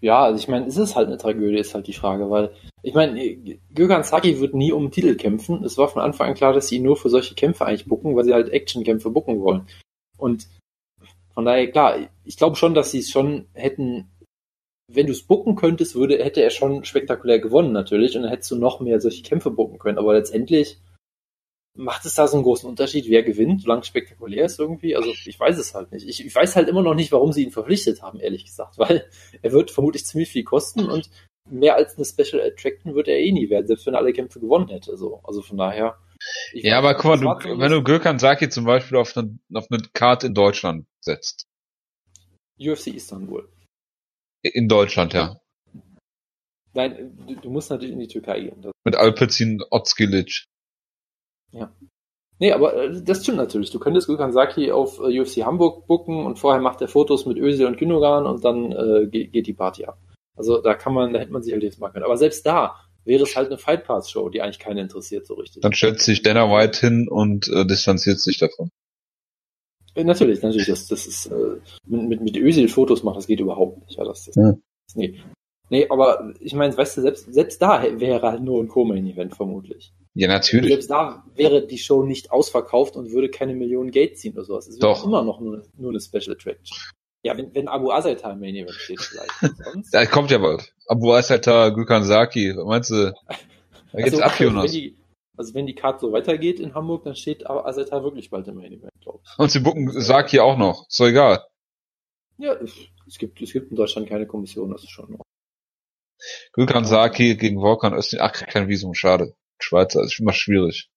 [0.00, 2.52] Ja, also ich meine, ist halt eine Tragödie, ist halt die Frage, weil
[2.82, 3.36] ich meine,
[3.74, 5.64] Gökhan Saki wird nie um Titel kämpfen.
[5.64, 8.24] Es war von Anfang an klar, dass sie nur für solche Kämpfe eigentlich bucken, weil
[8.24, 9.66] sie halt Actionkämpfe bucken wollen.
[10.16, 10.46] Und
[11.32, 14.12] von daher, klar, ich glaube schon, dass sie es schon hätten,
[14.92, 18.52] wenn du es bucken könntest, würde, hätte er schon spektakulär gewonnen natürlich und dann hättest
[18.52, 19.98] du noch mehr solche Kämpfe bucken können.
[19.98, 20.78] Aber letztendlich
[21.76, 24.96] macht es da so einen großen Unterschied, wer gewinnt, solange es spektakulär ist irgendwie?
[24.96, 26.08] Also ich weiß es halt nicht.
[26.08, 29.08] Ich, ich weiß halt immer noch nicht, warum sie ihn verpflichtet haben, ehrlich gesagt, weil
[29.42, 31.10] er wird vermutlich ziemlich viel kosten und
[31.50, 34.40] mehr als eine Special Attraction wird er eh nie werden, selbst wenn er alle Kämpfe
[34.40, 34.96] gewonnen hätte.
[34.96, 35.20] So.
[35.24, 35.98] Also von daher.
[36.52, 39.82] Ja, aber guck mal, du, wenn du Gökhan Saki zum Beispiel auf eine, auf eine
[39.92, 41.46] Karte in Deutschland setzt.
[42.58, 43.48] UFC Istanbul.
[44.42, 45.40] In Deutschland, ja.
[46.72, 48.72] Nein, du, du musst natürlich in die Türkei gehen.
[48.84, 50.46] Mit Alpecin Ozkilic.
[51.54, 51.72] Ja.
[52.38, 53.70] Nee, aber äh, das stimmt natürlich.
[53.70, 57.38] Du könntest Gülkan Saki auf äh, UFC Hamburg booken und vorher macht er Fotos mit
[57.38, 59.98] Özil und Gündogan und dann äh, geht, geht die Party ab.
[60.36, 62.04] Also da kann man, da hätte man sich halt jetzt machen können.
[62.04, 65.34] Aber selbst da wäre es halt eine Fight Pass Show, die eigentlich keinen interessiert so
[65.34, 65.62] richtig.
[65.62, 68.70] Dann stellt sich Dana White hin und äh, distanziert sich davon.
[69.94, 70.66] Äh, natürlich, natürlich.
[70.66, 73.96] Das, das ist äh, mit, mit, mit Özil Fotos machen, das geht überhaupt nicht.
[73.96, 74.54] Ja, das, das, ja.
[74.94, 75.20] Nee.
[75.70, 79.92] Nee, aber ich meine, weißt du, selbst, selbst da wäre halt nur ein Co-Main-Event vermutlich.
[80.14, 80.70] Ja, natürlich.
[80.70, 84.68] Selbst da wäre die Show nicht ausverkauft und würde keine Millionen Geld ziehen oder sowas.
[84.68, 86.78] Es wäre immer noch nur, nur eine Special Attraction.
[87.24, 89.30] Ja, wenn, wenn Abu Azaitar im Main Event steht vielleicht.
[89.72, 89.94] Sonst?
[89.94, 90.74] ja, kommt ja bald.
[90.86, 93.12] Abu Azaitar, Gökhan Saki, meinst du?
[93.92, 94.64] Da geht's also, ab, Jonas.
[94.64, 94.96] Wenn die,
[95.36, 97.64] also wenn die Karte so weitergeht in Hamburg, dann steht Abu
[98.04, 99.38] wirklich bald im Main Event, glaube ich.
[99.38, 100.86] Und sie bucken Saki auch noch.
[100.86, 101.42] Ist doch egal.
[102.36, 102.56] Ja,
[103.06, 105.18] es gibt, es gibt in Deutschland keine Kommission, das ist schon.
[106.54, 108.20] Gökhan Saki gegen Volkan Östin.
[108.22, 109.34] Ach, kein Visum, schade.
[109.60, 110.88] Schweizer ist immer schwierig.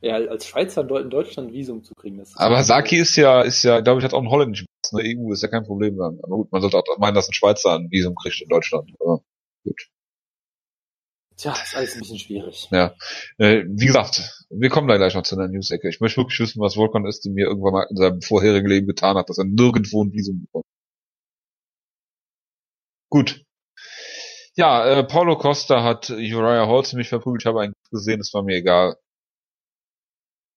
[0.00, 2.18] Ja, als Schweizer in Deutschland Visum zu kriegen.
[2.18, 4.92] Das aber Saki ist ja, ist ja, glaube ich, hat auch einen holländischen Pass.
[4.92, 6.20] In der EU ist ja kein Problem dann.
[6.22, 8.90] Aber gut, man sollte auch meinen, dass ein Schweizer ein Visum kriegt in Deutschland.
[9.00, 9.22] Aber
[9.64, 9.88] gut.
[11.36, 12.68] Tja, ist alles ein bisschen schwierig.
[12.70, 12.94] Ja.
[13.38, 15.88] Äh, wie gesagt, wir kommen da gleich noch zu einer News-Ecke.
[15.88, 19.16] Ich möchte wirklich wissen, was Volkan Östin mir irgendwann mal in seinem vorherigen Leben getan
[19.16, 20.64] hat, dass er nirgendwo ein Visum bekommt.
[23.10, 23.45] Gut.
[24.56, 27.42] Ja, äh, Paulo Costa hat Uriah Hall ziemlich verprügelt.
[27.42, 28.96] Ich habe eigentlich gesehen, es war mir egal.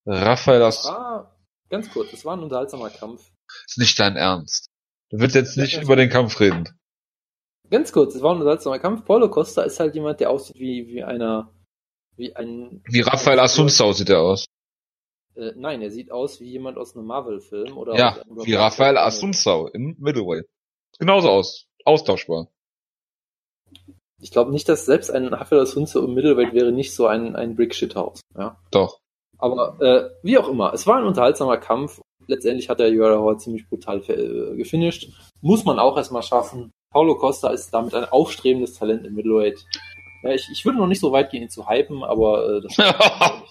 [0.06, 1.38] Raphael das war,
[1.70, 3.30] ganz kurz, es war ein unterhaltsamer Kampf.
[3.68, 4.70] Ist nicht dein Ernst.
[5.10, 6.70] Du willst jetzt nicht über den Kampf reden.
[7.70, 9.06] Ganz kurz, es war ein unterhaltsamer Kampf.
[9.06, 11.54] Paulo Costa ist halt jemand, der aussieht wie, wie einer,
[12.16, 12.82] wie ein...
[12.86, 14.46] Wie Raphael Asunzao sieht er aus.
[15.36, 17.96] Äh, nein, er sieht aus wie jemand aus einem Marvel-Film oder...
[17.96, 20.48] Ja, wie Raphael Asunzao im Middleweight.
[20.98, 21.68] Genauso aus.
[21.86, 22.48] Austauschbar.
[24.22, 27.56] Ich glaube nicht, dass selbst ein Raphael Asunzao im Middleweight wäre nicht so ein, ein
[27.56, 28.22] Brick-Shit-House.
[28.38, 28.58] Ja?
[28.72, 29.00] Doch.
[29.38, 32.02] Aber äh, wie auch immer, es war ein unterhaltsamer Kampf.
[32.28, 35.10] Letztendlich hat der Hall ziemlich brutal äh, gefinisht.
[35.42, 36.72] Muss man auch erstmal schaffen.
[36.92, 39.64] Paulo Costa ist damit ein aufstrebendes Talent im Middleweight.
[40.24, 42.76] Ja, ich, ich würde noch nicht so weit gehen, ihn zu hypen, aber äh, das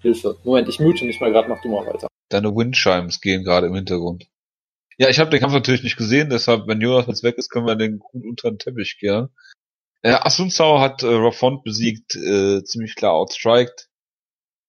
[0.00, 0.36] Hilfe.
[0.44, 2.08] Moment, ich mute mich mal gerade, mach du mal weiter.
[2.30, 4.28] Deine Windchimes gehen gerade im Hintergrund.
[4.98, 7.66] Ja, ich habe den Kampf natürlich nicht gesehen, deshalb, wenn Jonas jetzt weg ist, können
[7.66, 9.28] wir den gut unter den Teppich kehren.
[10.02, 13.88] Äh, Asunzao hat äh, Raffont besiegt, äh, ziemlich klar outstriked.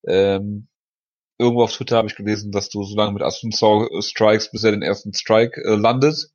[0.07, 0.67] Ähm,
[1.39, 4.63] irgendwo auf Twitter habe ich gelesen, dass du so lange mit Asunzao äh, strikes, bis
[4.63, 6.29] er den ersten Strike äh, landet.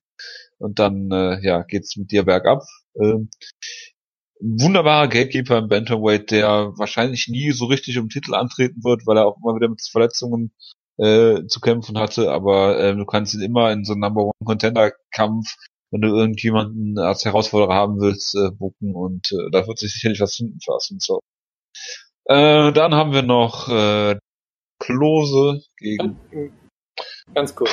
[0.59, 2.63] Und dann äh, ja geht's mit dir bergab.
[3.01, 3.31] Ähm,
[4.41, 9.27] wunderbarer Gatekeeper im Bantamweight, der wahrscheinlich nie so richtig um Titel antreten wird, weil er
[9.27, 10.53] auch immer wieder mit Verletzungen
[10.99, 14.33] äh, zu kämpfen hatte, aber äh, du kannst ihn immer in so einem Number One
[14.45, 15.57] Contender Kampf,
[15.91, 20.21] wenn du irgendjemanden als Herausforderer haben willst, äh, bucken und äh, da wird sich sicherlich
[20.21, 21.21] was finden für so.
[22.27, 24.17] Äh, dann haben wir noch äh,
[24.79, 26.19] Klose gegen.
[27.35, 27.71] Ganz kurz.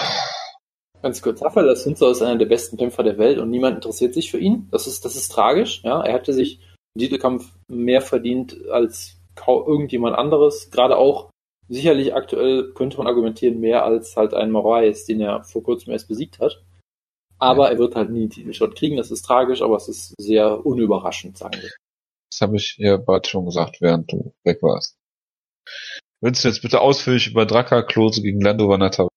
[1.02, 1.42] Ganz kurz.
[1.42, 4.68] Rafael Assunzo ist einer der besten Kämpfer der Welt und niemand interessiert sich für ihn.
[4.72, 5.82] Das ist, das ist tragisch.
[5.84, 6.60] Ja, er hätte sich
[6.96, 9.18] im Titelkampf mehr verdient als
[9.48, 10.70] irgendjemand anderes.
[10.70, 11.31] Gerade auch
[11.72, 16.08] sicherlich aktuell könnte man argumentieren mehr als halt ein Moraes, den er vor kurzem erst
[16.08, 16.64] besiegt hat.
[17.40, 17.72] Aber ja.
[17.72, 18.98] er wird halt nie einen Titelshot kriegen.
[18.98, 21.72] Das ist tragisch, aber es ist sehr unüberraschend, sagen wir.
[22.30, 24.98] Das habe ich ja bald schon gesagt, während du weg warst.
[26.22, 29.08] Willst du jetzt bitte ausführlich über Draka Klose gegen Lando Vanata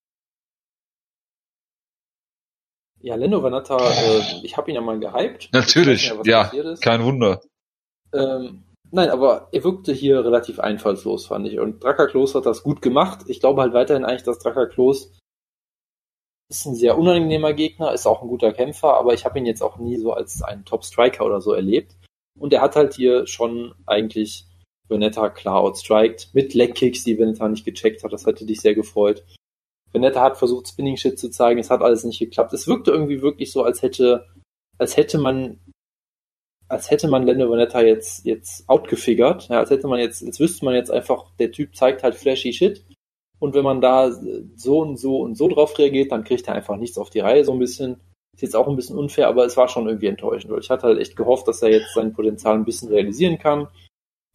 [3.04, 5.50] Ja, Lendo Vanata, äh, ich habe ihn ja mal gehypt.
[5.52, 7.42] Natürlich, ja, ja kein Wunder.
[8.14, 11.58] Ähm, nein, aber er wirkte hier relativ einfallslos, fand ich.
[11.58, 13.24] Und Draka Klos hat das gut gemacht.
[13.26, 15.12] Ich glaube halt weiterhin eigentlich, dass Draka Klos
[16.50, 19.62] ist ein sehr unangenehmer Gegner, ist auch ein guter Kämpfer, aber ich habe ihn jetzt
[19.62, 21.96] auch nie so als einen Top-Striker oder so erlebt.
[22.38, 24.46] Und er hat halt hier schon eigentlich
[24.88, 28.12] Veneta klar outstriked, mit Leg-Kicks, die Veneta nicht gecheckt hat.
[28.12, 29.24] Das hätte dich sehr gefreut.
[29.92, 32.52] Venetta hat versucht, Spinning Shit zu zeigen, es hat alles nicht geklappt.
[32.52, 34.26] Es wirkte irgendwie wirklich so, als hätte,
[34.78, 35.60] als hätte man,
[36.68, 40.64] als hätte man Lando Venetta jetzt, jetzt outgefigert, ja, als hätte man jetzt, als wüsste
[40.64, 42.84] man jetzt einfach, der Typ zeigt halt flashy Shit.
[43.38, 44.10] Und wenn man da
[44.56, 47.44] so und so und so drauf reagiert, dann kriegt er einfach nichts auf die Reihe,
[47.44, 48.00] so ein bisschen.
[48.34, 50.88] Ist jetzt auch ein bisschen unfair, aber es war schon irgendwie enttäuschend, weil ich hatte
[50.88, 53.68] halt echt gehofft, dass er jetzt sein Potenzial ein bisschen realisieren kann,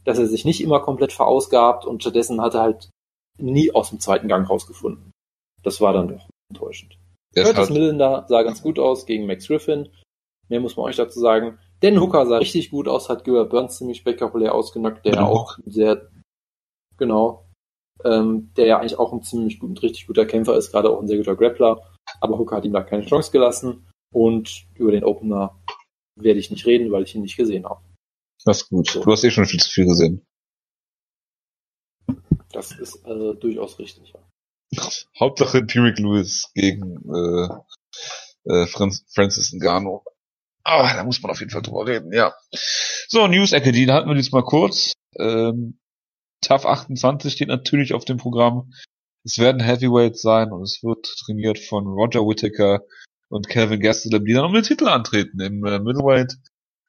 [0.06, 2.90] dass er sich nicht immer komplett verausgabt und stattdessen hat er halt
[3.38, 5.12] nie aus dem zweiten Gang rausgefunden
[5.64, 6.98] das war dann doch enttäuschend.
[7.36, 9.90] Curtis halt Millender sah ganz gut aus gegen Max Griffin.
[10.48, 11.60] Mehr muss man euch dazu sagen.
[11.82, 15.58] Dan Hooker sah richtig gut aus, hat Gilbert Burns ziemlich spektakulär ausgenockt, der ja auch
[15.66, 16.10] sehr,
[16.98, 17.46] genau,
[18.04, 21.08] ähm, der ja eigentlich auch ein ziemlich gut, richtig guter Kämpfer ist, gerade auch ein
[21.08, 21.82] sehr guter Grappler.
[22.22, 23.88] Aber Hooker hat ihm da keine Chance gelassen.
[24.12, 25.62] Und über den Opener
[26.16, 27.82] werde ich nicht reden, weil ich ihn nicht gesehen habe.
[28.46, 28.90] Das ist gut.
[28.90, 29.04] So.
[29.04, 30.26] Du hast eh schon viel zu viel gesehen.
[32.52, 34.20] Das ist äh, durchaus richtig, ja.
[35.20, 37.48] Hauptsache Derek Lewis gegen äh,
[38.46, 40.04] äh, Francis Ngannou.
[40.64, 42.34] Ah, da muss man auf jeden Fall drüber reden, ja.
[43.07, 44.93] So, News-Ecke, die hatten wir jetzt mal kurz.
[45.18, 45.80] Ähm,
[46.41, 48.72] TAF 28 steht natürlich auf dem Programm.
[49.24, 52.82] Es werden Heavyweights sein und es wird trainiert von Roger Whittaker
[53.30, 56.36] und Kevin Gastelum, die dann um den Titel antreten im äh, Middleweight.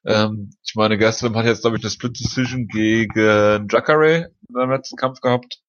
[0.05, 4.71] Ähm, ich meine, Gastelum hat jetzt, glaube ich, eine Split Decision gegen Jacare in seinem
[4.71, 5.61] letzten Kampf gehabt.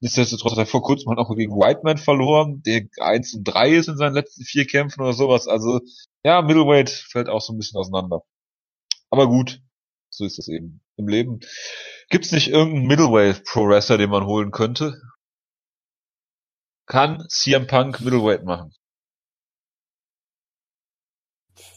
[0.00, 3.88] Nichtsdestotrotz hat er vor kurzem halt auch gegen Whiteman verloren, der 1 und 3 ist
[3.88, 5.48] in seinen letzten vier Kämpfen oder sowas.
[5.48, 5.80] Also,
[6.28, 8.22] ja, Middleweight fällt auch so ein bisschen auseinander.
[9.08, 9.62] Aber gut,
[10.10, 11.40] so ist es eben im Leben.
[12.10, 15.00] Gibt's nicht irgendeinen Middleweight Pro Wrestler, den man holen könnte?
[16.86, 18.74] Kann CM Punk Middleweight machen?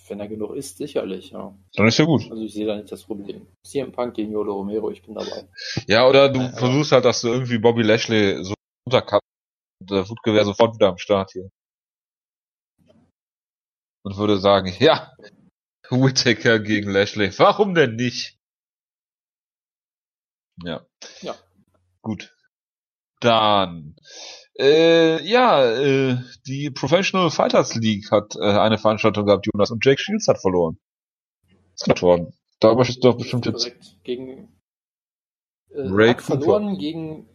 [0.10, 1.58] Wenn er genug ist, sicherlich, ja.
[1.76, 2.30] Dann ist ja gut.
[2.30, 3.48] Also ich sehe da nicht das Problem.
[3.64, 5.48] CM Punk gegen Yolo Romero, ich bin dabei.
[5.88, 8.54] Ja, oder du ja, versuchst halt, dass du irgendwie Bobby Lashley so
[8.86, 9.26] unterkappst
[9.80, 11.50] und der Footgewehr wäre sofort wieder am Start hier.
[14.04, 15.14] Und würde sagen, ja,
[15.90, 18.40] Whittaker gegen Lashley, warum denn nicht?
[20.64, 20.86] Ja.
[21.22, 21.36] Ja.
[22.02, 22.36] Gut.
[23.20, 23.96] Dann
[24.62, 30.00] äh, ja, äh, die Professional Fighters League hat äh, eine Veranstaltung gehabt, Jonas, und Jake
[30.02, 30.78] Shields hat verloren.
[31.74, 32.34] Ist klar worden.
[32.60, 33.72] Darüber ist doch bestimmt jetzt.
[34.04, 34.50] Gegen
[35.70, 36.42] äh, Ray hat Cooper.
[36.42, 37.30] verloren gegen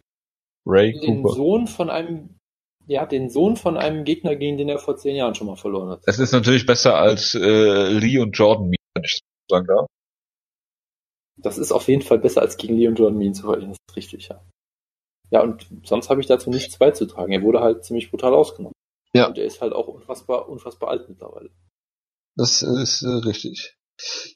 [0.65, 1.35] Ray den Cooper.
[1.35, 2.36] Sohn von einem
[2.87, 5.89] ja, den Sohn von einem Gegner, gegen den er vor zehn Jahren schon mal verloren
[5.89, 6.01] hat.
[6.05, 9.19] Es ist natürlich besser als äh, Lee und Jordan Mean, wenn ich
[9.49, 9.87] sagen darf.
[11.37, 13.77] Das ist auf jeden Fall besser als gegen Lee und Jordan Mean zu verlieren, das
[13.89, 14.41] ist richtig, ja.
[15.29, 17.33] Ja, und sonst habe ich dazu nichts beizutragen.
[17.33, 18.73] Er wurde halt ziemlich brutal ausgenommen.
[19.13, 19.27] Ja.
[19.27, 21.49] Und er ist halt auch unfassbar, unfassbar alt mittlerweile.
[22.37, 23.75] Das ist äh, richtig.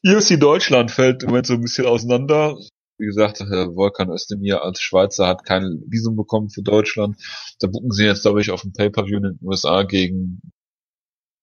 [0.03, 2.57] UFC Deutschland fällt im Moment so ein bisschen auseinander.
[3.01, 7.17] Wie gesagt, Herr Volkan Özdemir als Schweizer hat kein Visum bekommen für Deutschland.
[7.59, 10.41] Da bucken sie jetzt, glaube ich, auf ein Pay-Per-View in den USA gegen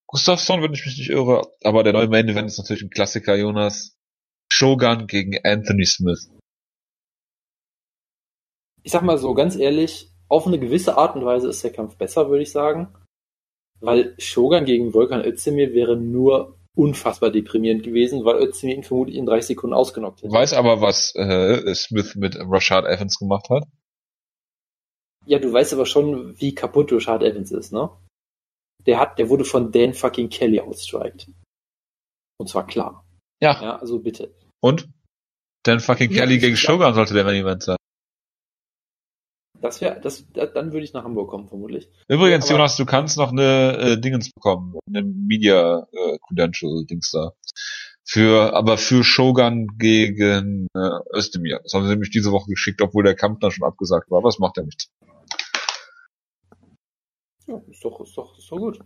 [0.07, 1.53] Gustafsson, wenn ich mich nicht irre.
[1.65, 3.97] Aber der neue Main Event ist natürlich ein Klassiker, Jonas.
[4.51, 6.31] Shogun gegen Anthony Smith
[8.89, 11.97] ich sag mal so ganz ehrlich, auf eine gewisse Art und Weise ist der Kampf
[11.97, 12.89] besser, würde ich sagen.
[13.81, 19.26] Weil Shogun gegen Volkan Özdemir wäre nur unfassbar deprimierend gewesen, weil Özdemir ihn vermutlich in
[19.26, 20.33] 30 Sekunden ausgenockt hätte.
[20.33, 23.64] Weiß aber, was äh, Smith mit Rashad Evans gemacht hat?
[25.26, 27.91] Ja, du weißt aber schon, wie kaputt Rashad Evans ist, ne?
[28.87, 31.29] Der hat, der wurde von Dan fucking Kelly outstriked.
[32.39, 33.05] Und zwar klar.
[33.43, 33.61] Ja.
[33.61, 34.33] Ja, also bitte.
[34.61, 34.89] Und?
[35.64, 37.78] Dan fucking ja, Kelly gegen Shogun sollte der Main Event sein.
[39.61, 41.89] Das wäre, das, dann würde ich nach Hamburg kommen, vermutlich.
[42.07, 47.11] Übrigens, Aber, Jonas, du kannst noch eine äh, Dingens bekommen, eine Media äh, Credential Dings
[47.11, 47.33] da.
[48.05, 51.61] Für, aber für Shogun gegen äh, Özdemir.
[51.63, 54.25] Das haben sie nämlich diese Woche geschickt, obwohl der Kampf dann schon abgesagt war.
[54.25, 54.89] Was macht er nicht?
[57.47, 58.79] Ja, ist doch, ist doch, ist doch gut.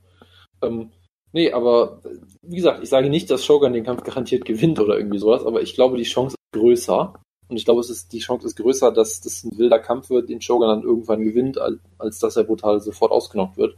[0.63, 0.91] Ähm,
[1.33, 2.01] nee, aber
[2.43, 5.63] wie gesagt, ich sage nicht, dass Shogun den Kampf garantiert gewinnt oder irgendwie sowas, aber
[5.63, 7.15] ich glaube, die Chance ist größer.
[7.53, 10.31] Und ich glaube, es ist, die Chance ist größer, dass das ein wilder Kampf wird,
[10.31, 13.77] den Shogun dann irgendwann gewinnt, als, als dass er brutal sofort ausgenockt wird.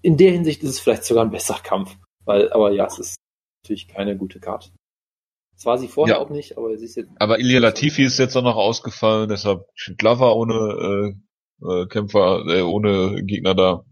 [0.00, 1.98] In der Hinsicht ist es vielleicht sogar ein besserer Kampf.
[2.24, 3.16] Weil, aber ja, es ist
[3.62, 4.70] natürlich keine gute Karte.
[5.54, 6.22] Das war sie vorher ja.
[6.22, 7.10] auch nicht, aber sie ist jetzt.
[7.16, 9.66] Aber Ilya Latifi ist jetzt auch noch ausgefallen, deshalb
[9.98, 11.14] Glover ohne
[11.60, 13.84] äh, äh, Kämpfer, äh, ohne Gegner da.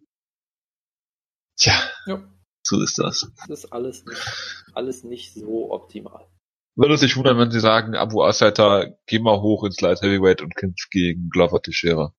[1.59, 1.75] Tja,
[2.07, 2.27] ja.
[2.63, 3.31] so ist das.
[3.47, 6.27] Das ist alles nicht, alles nicht so optimal.
[6.75, 10.57] Würde sich wundern, wenn sie sagen, Abu Asaita, geh mal hoch ins Light Heavyweight und
[10.57, 12.15] kämpf gegen Glover Teixeira.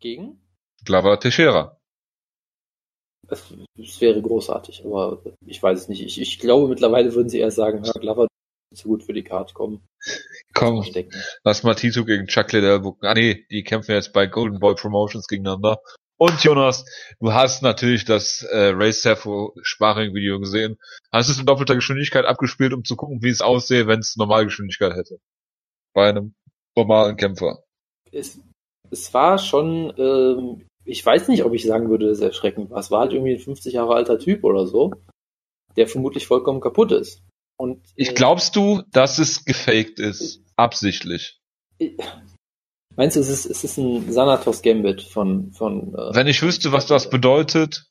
[0.00, 0.40] Gegen?
[0.84, 1.78] Glover Teixeira.
[3.28, 6.02] Es, es, wäre großartig, aber ich weiß es nicht.
[6.02, 8.26] Ich, ich glaube, mittlerweile würden sie eher sagen, Herr Glover
[8.70, 9.86] so gut für die Karte kommen.
[10.52, 10.84] Komm,
[11.42, 13.06] lass mal Tito gegen Chuck Liddell bucken.
[13.06, 15.78] Ah nee, die kämpfen jetzt bei Golden Boy Promotions gegeneinander.
[16.16, 16.84] Und Jonas,
[17.20, 20.78] du hast natürlich das äh, Race Safo Sparring-Video gesehen.
[21.12, 24.94] Hast es in doppelter Geschwindigkeit abgespielt, um zu gucken, wie es aussehe, wenn es Normalgeschwindigkeit
[24.94, 25.18] hätte.
[25.92, 26.34] Bei einem
[26.76, 27.64] normalen Kämpfer.
[28.12, 28.40] Es,
[28.90, 32.78] es war schon ähm, ich weiß nicht, ob ich sagen würde, dass er erschreckend war.
[32.78, 34.92] Es war halt irgendwie ein 50 Jahre alter Typ oder so,
[35.76, 37.22] der vermutlich vollkommen kaputt ist.
[37.56, 40.20] Und, ich äh, glaubst du, dass es gefaked ist?
[40.20, 41.40] Ich, absichtlich?
[41.78, 41.96] Ich,
[42.96, 46.72] meinst du, es ist, es ist ein Sanatos Gambit von, von äh, Wenn ich wüsste,
[46.72, 47.86] was das bedeutet,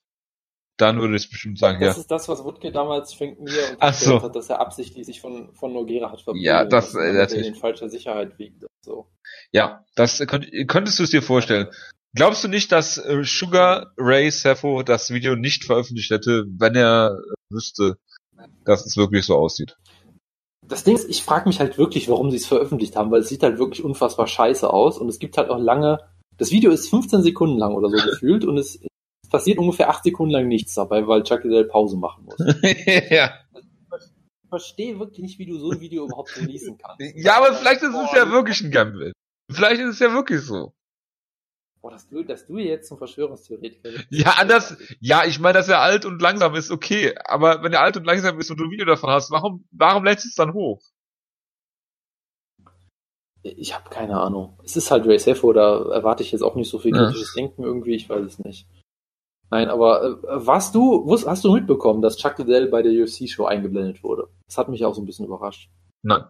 [0.77, 1.87] dann würde ich bestimmt sagen, das ja.
[1.89, 4.21] Das ist das, was Wutke damals Fink mir und so.
[4.21, 6.45] hat, dass er absichtlich sich von, von Nogera hat verbunden.
[6.45, 7.47] Ja, das, äh, natürlich.
[7.47, 8.65] in falscher Sicherheit wiegt.
[8.81, 9.07] So.
[9.51, 11.67] Ja, das könnt, könntest du es dir vorstellen.
[12.15, 17.17] Glaubst du nicht, dass äh, Sugar Ray Sefo das Video nicht veröffentlicht hätte, wenn er
[17.49, 17.97] wüsste,
[18.65, 19.75] dass es wirklich so aussieht?
[20.67, 23.29] Das Ding ist, ich frage mich halt wirklich, warum sie es veröffentlicht haben, weil es
[23.29, 25.99] sieht halt wirklich unfassbar scheiße aus und es gibt halt auch lange.
[26.37, 28.79] Das Video ist 15 Sekunden lang oder so gefühlt und es,
[29.33, 32.37] passiert ungefähr 8 Sekunden lang nichts dabei, weil Chuck Liddell Pause machen muss.
[33.09, 33.33] ja.
[33.55, 37.01] Ich verstehe wirklich nicht, wie du so ein Video überhaupt releasen kannst.
[37.15, 39.11] Ja, aber vielleicht ist es ja wirklich ein Gamble.
[39.51, 40.73] Vielleicht ist es ja wirklich so.
[41.83, 44.07] Boah, dass du, dass du jetzt zum Verschwörungstheoretiker bist.
[44.09, 44.77] Ja, anders.
[45.01, 47.13] Ja, ich meine, dass er alt und langsam ist, okay.
[47.25, 50.05] Aber wenn er alt und langsam ist und du ein Video davon hast, warum, warum
[50.05, 50.81] lädst du es dann hoch?
[53.41, 54.57] Ich habe keine Ahnung.
[54.63, 57.41] Es ist halt Ray Sefo, da erwarte ich jetzt auch nicht so viel kritisches ja.
[57.41, 58.65] Denken irgendwie, ich weiß es nicht.
[59.49, 63.43] Nein, aber äh, was du, wusst, hast du mitbekommen, dass Chuck Liddell bei der UFC-Show
[63.43, 64.29] eingeblendet wurde?
[64.47, 65.69] Das hat mich auch so ein bisschen überrascht.
[66.01, 66.23] Nein.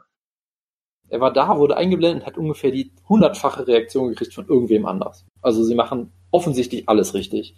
[1.10, 5.28] Er war da, wurde eingeblendet, hat ungefähr die hundertfache Reaktion gekriegt von irgendwem anders.
[5.44, 7.56] Also sie machen offensichtlich alles richtig.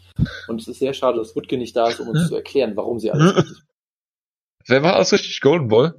[0.48, 3.00] Und es ist sehr schade, dass Wutke nicht da ist, um uns zu erklären, warum
[3.00, 3.68] sie alles richtig machen.
[4.68, 5.40] Wer war alles richtig?
[5.42, 5.92] Golden Boy?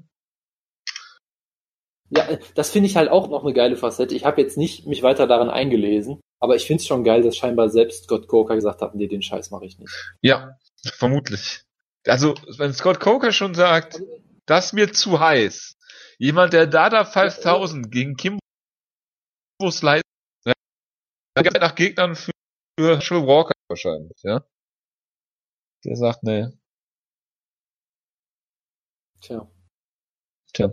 [2.11, 4.15] Ja, das finde ich halt auch noch eine geile Facette.
[4.15, 7.37] Ich habe jetzt nicht mich weiter daran eingelesen, aber ich finde es schon geil, dass
[7.37, 9.93] scheinbar selbst Scott Coker gesagt hat, nee, den Scheiß mache ich nicht.
[10.21, 11.63] Ja, vermutlich.
[12.07, 14.07] Also, wenn Scott Coker schon sagt, also,
[14.47, 15.77] das ist mir zu heiß,
[16.19, 18.41] Jemand, der Dada 5000 gegen Kimbo
[19.71, 20.03] Slice, ja,
[21.37, 22.33] nach Gegnern für,
[22.79, 24.45] für Herschel Walker wahrscheinlich, ja.
[25.85, 26.49] Der sagt, nee.
[29.21, 29.49] Tja.
[30.53, 30.73] Tja.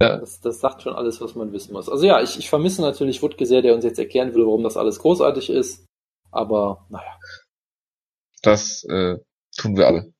[0.00, 0.18] Ja.
[0.18, 1.88] Das, das sagt schon alles, was man wissen muss.
[1.88, 4.76] Also ja, ich, ich vermisse natürlich Wutke sehr, der uns jetzt erklären will, warum das
[4.76, 5.86] alles großartig ist.
[6.30, 7.18] Aber naja.
[8.42, 9.18] Das äh,
[9.56, 10.12] tun wir alle.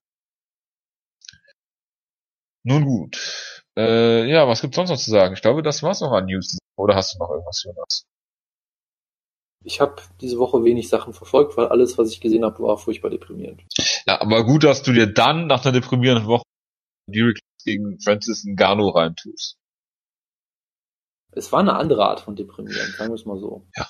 [2.64, 3.64] Nun gut.
[3.76, 5.34] Äh, ja, was gibt's sonst noch zu sagen?
[5.34, 6.58] Ich glaube, das war's noch an News.
[6.76, 8.04] Oder hast du noch irgendwas, Jonas?
[9.64, 13.10] Ich habe diese Woche wenig Sachen verfolgt, weil alles, was ich gesehen habe, war furchtbar
[13.10, 13.62] deprimierend.
[14.06, 16.44] Ja, aber gut, dass du dir dann nach einer deprimierenden Woche
[17.08, 19.56] Derek gegen Francis Ngannou reintust.
[21.32, 23.66] Es war eine andere Art von deprimierend, sagen wir es mal so.
[23.76, 23.88] Ja.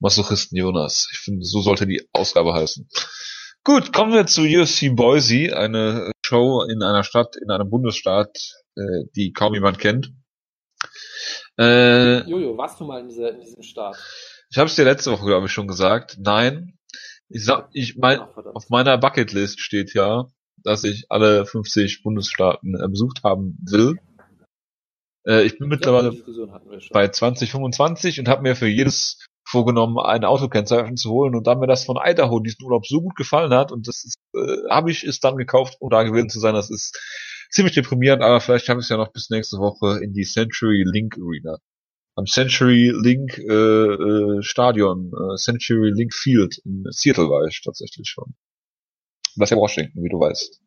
[0.00, 1.08] Masochisten Jonas.
[1.12, 2.88] Ich finde, so sollte die Ausgabe heißen.
[3.62, 8.36] Gut, kommen wir zu UFC Boise, eine Show in einer Stadt, in einem Bundesstaat,
[8.76, 10.12] äh, die kaum jemand kennt.
[11.58, 13.96] Äh, Jojo, warst du mal in, dieser, in diesem Staat?
[14.50, 16.16] Ich habe es dir letzte Woche, glaube ich, schon gesagt.
[16.20, 16.78] Nein.
[17.28, 20.26] Ich sag, ich mein, Ach, auf meiner Bucketlist steht ja,
[20.62, 23.96] dass ich alle 50 Bundesstaaten äh, besucht haben will.
[25.26, 26.12] Äh, ich bin mittlerweile
[26.92, 31.66] bei 2025 und habe mir für jedes vorgenommen, ein Autokennzeichen zu holen und dann mir
[31.66, 35.04] das von Idaho diesen Urlaub so gut gefallen hat und das ist, äh, habe ich
[35.04, 36.54] es dann gekauft, um da gewesen zu sein.
[36.54, 36.98] Das ist
[37.54, 40.84] ziemlich deprimierend, aber vielleicht haben wir es ja noch bis nächste Woche in die Century
[40.84, 41.58] Link Arena.
[42.16, 48.08] Am Century Link äh, äh, Stadion, äh, Century Link Field in Seattle war ich tatsächlich
[48.08, 48.34] schon.
[49.36, 50.60] Ist ja Washington, wie du weißt.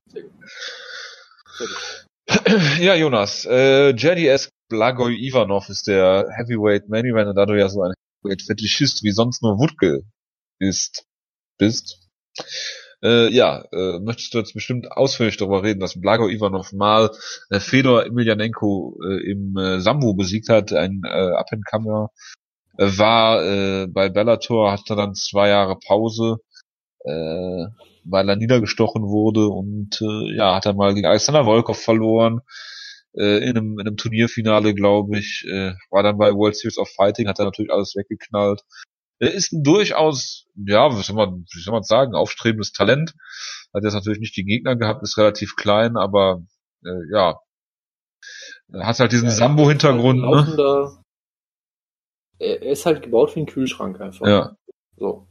[2.80, 7.82] Ja, Jonas, äh, JDS Blagoj Ivanov ist der Heavyweight Main Event, da du ja so
[7.82, 10.04] ein Heavyweight Fetischist wie sonst nur Wutke
[10.60, 11.06] ist,
[11.58, 12.06] bist.
[13.04, 17.12] Äh, ja, äh, möchtest du jetzt bestimmt ausführlich darüber reden, dass Blago Ivanov mal
[17.50, 22.10] äh, Fedor Emelianenko äh, im äh, Sambo besiegt hat, ein äh, Up-and-Comer,
[22.78, 26.38] äh, war äh, bei Bellator, hatte dann zwei Jahre Pause,
[27.06, 27.66] äh,
[28.04, 32.42] weil er niedergestochen wurde und äh, ja, hat dann mal gegen Alexander Volkov verloren,
[33.18, 36.90] äh, in, einem, in einem Turnierfinale, glaube ich, äh, war dann bei World Series of
[36.90, 38.62] Fighting, hat er natürlich alles weggeknallt.
[39.20, 43.14] Er ist ein durchaus, ja, was soll man, wie soll man sagen, aufstrebendes Talent.
[43.74, 46.44] Hat jetzt natürlich nicht die Gegner gehabt, ist relativ klein, aber
[46.84, 47.40] äh, ja,
[48.74, 50.24] hat halt diesen ja, Sambo-Hintergrund.
[50.24, 51.04] Halt ne?
[52.40, 54.28] Er ist halt gebaut wie ein Kühlschrank einfach.
[54.28, 54.56] Ja.
[54.98, 55.28] So.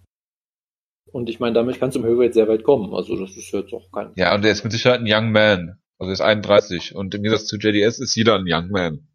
[1.12, 2.94] Und ich meine, damit kannst du im Höchwert sehr weit kommen.
[2.94, 4.12] Also das ist jetzt auch kein.
[4.16, 5.80] Ja, und er ist mit Sicherheit ein Young Man.
[5.98, 9.08] Also er ist 31 und im Gegensatz zu JDS ist jeder ein Young Man.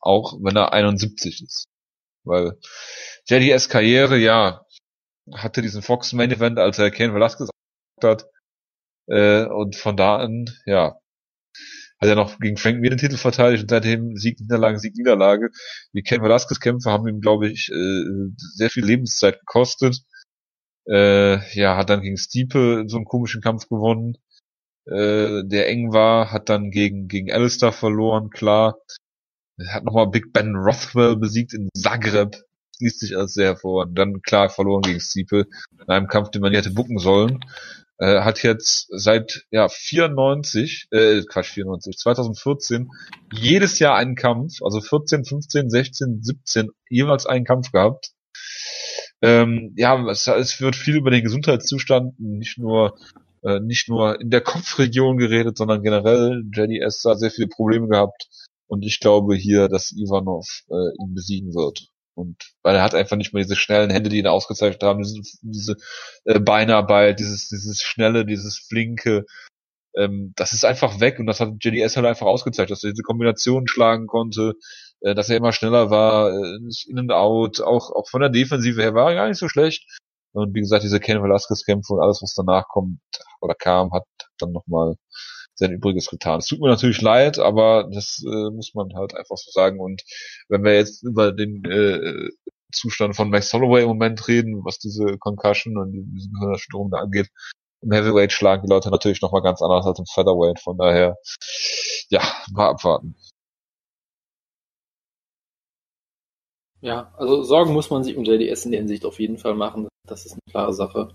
[0.00, 1.66] Auch wenn er 71 ist.
[2.24, 2.58] Weil
[3.26, 4.64] JDS Karriere, ja,
[5.32, 7.48] hatte diesen Fox Main Event, als er Ken Velasquez
[8.02, 8.26] hat.
[9.06, 10.98] Äh, und von da an, ja,
[12.00, 15.50] hat er noch gegen Frank Mir den Titel verteidigt und seitdem Sieg, Niederlage, Sieg, Niederlage.
[15.92, 18.04] Die Ken Velasquez Kämpfe haben ihm, glaube ich, äh,
[18.36, 20.02] sehr viel Lebenszeit gekostet.
[20.86, 24.18] Äh, ja, hat dann gegen Stiepe so einen komischen Kampf gewonnen
[24.86, 28.76] äh, der eng war, hat dann gegen, gegen Alistair verloren, klar.
[29.68, 32.36] Hat nochmal Big Ben Rothwell besiegt in Zagreb.
[32.80, 33.84] Liest sich alles sehr hervor.
[33.84, 35.46] Und dann klar verloren gegen Stiepel
[35.80, 37.40] in einem Kampf, den man nie hätte bucken sollen.
[37.98, 42.90] Äh, hat jetzt seit ja 94, äh, Quatsch 94, 2014
[43.32, 48.10] jedes Jahr einen Kampf, also 14, 15, 16, 17 jeweils einen Kampf gehabt.
[49.22, 52.96] Ähm, ja, es, es wird viel über den Gesundheitszustand, nicht nur
[53.44, 56.42] äh, nicht nur in der Kopfregion geredet, sondern generell.
[56.52, 58.28] JDS hat sehr viele Probleme gehabt
[58.66, 61.88] und ich glaube hier, dass Ivanov äh, ihn besiegen wird.
[62.14, 65.20] Und weil er hat einfach nicht mehr diese schnellen Hände, die ihn ausgezeichnet haben, diese,
[65.42, 65.76] diese
[66.24, 69.24] äh, Beinarbeit, dieses, dieses schnelle, dieses flinke,
[69.96, 73.02] ähm, das ist einfach weg und das hat JDS halt einfach ausgezeichnet, dass er diese
[73.02, 74.54] Kombinationen schlagen konnte,
[75.00, 76.58] äh, dass er immer schneller war, äh,
[76.88, 79.86] in und out, auch, auch von der Defensive her war er gar nicht so schlecht.
[80.32, 82.98] Und wie gesagt, diese Ken Velasquez-Kämpfe und alles, was danach kommt
[83.40, 84.04] oder kam, hat
[84.38, 84.96] dann nochmal
[85.54, 86.40] sein Übriges getan.
[86.40, 89.80] Es tut mir natürlich leid, aber das äh, muss man halt einfach so sagen.
[89.80, 90.02] Und
[90.48, 92.30] wenn wir jetzt über den äh,
[92.72, 97.28] Zustand von Max Holloway im Moment reden, was diese Concussion und diese Gehirnerschütterung da angeht,
[97.82, 100.58] im Heavyweight schlagen die Leute natürlich nochmal ganz anders als im Featherweight.
[100.60, 101.16] Von daher,
[102.08, 103.14] ja, mal abwarten.
[106.80, 109.88] Ja, also Sorgen muss man sich um JDS in der Hinsicht auf jeden Fall machen.
[110.06, 111.14] Das ist eine klare Sache.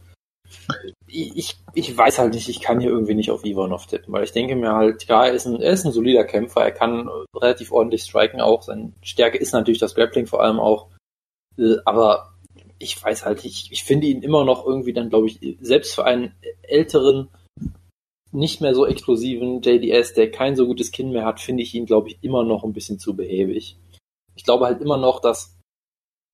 [1.07, 4.31] Ich, ich weiß halt nicht, ich kann hier irgendwie nicht auf Ivanov tippen, weil ich
[4.31, 7.71] denke mir halt, ja, er ist ein, er ist ein solider Kämpfer, er kann relativ
[7.71, 8.61] ordentlich striken auch.
[8.61, 10.87] Seine Stärke ist natürlich das Grappling vor allem auch.
[11.57, 12.33] Äh, aber
[12.79, 16.05] ich weiß halt, ich, ich finde ihn immer noch irgendwie dann, glaube ich, selbst für
[16.05, 17.29] einen älteren,
[18.31, 21.85] nicht mehr so explosiven JDS, der kein so gutes Kinn mehr hat, finde ich ihn,
[21.85, 23.77] glaube ich, immer noch ein bisschen zu behäbig.
[24.35, 25.57] Ich glaube halt immer noch, dass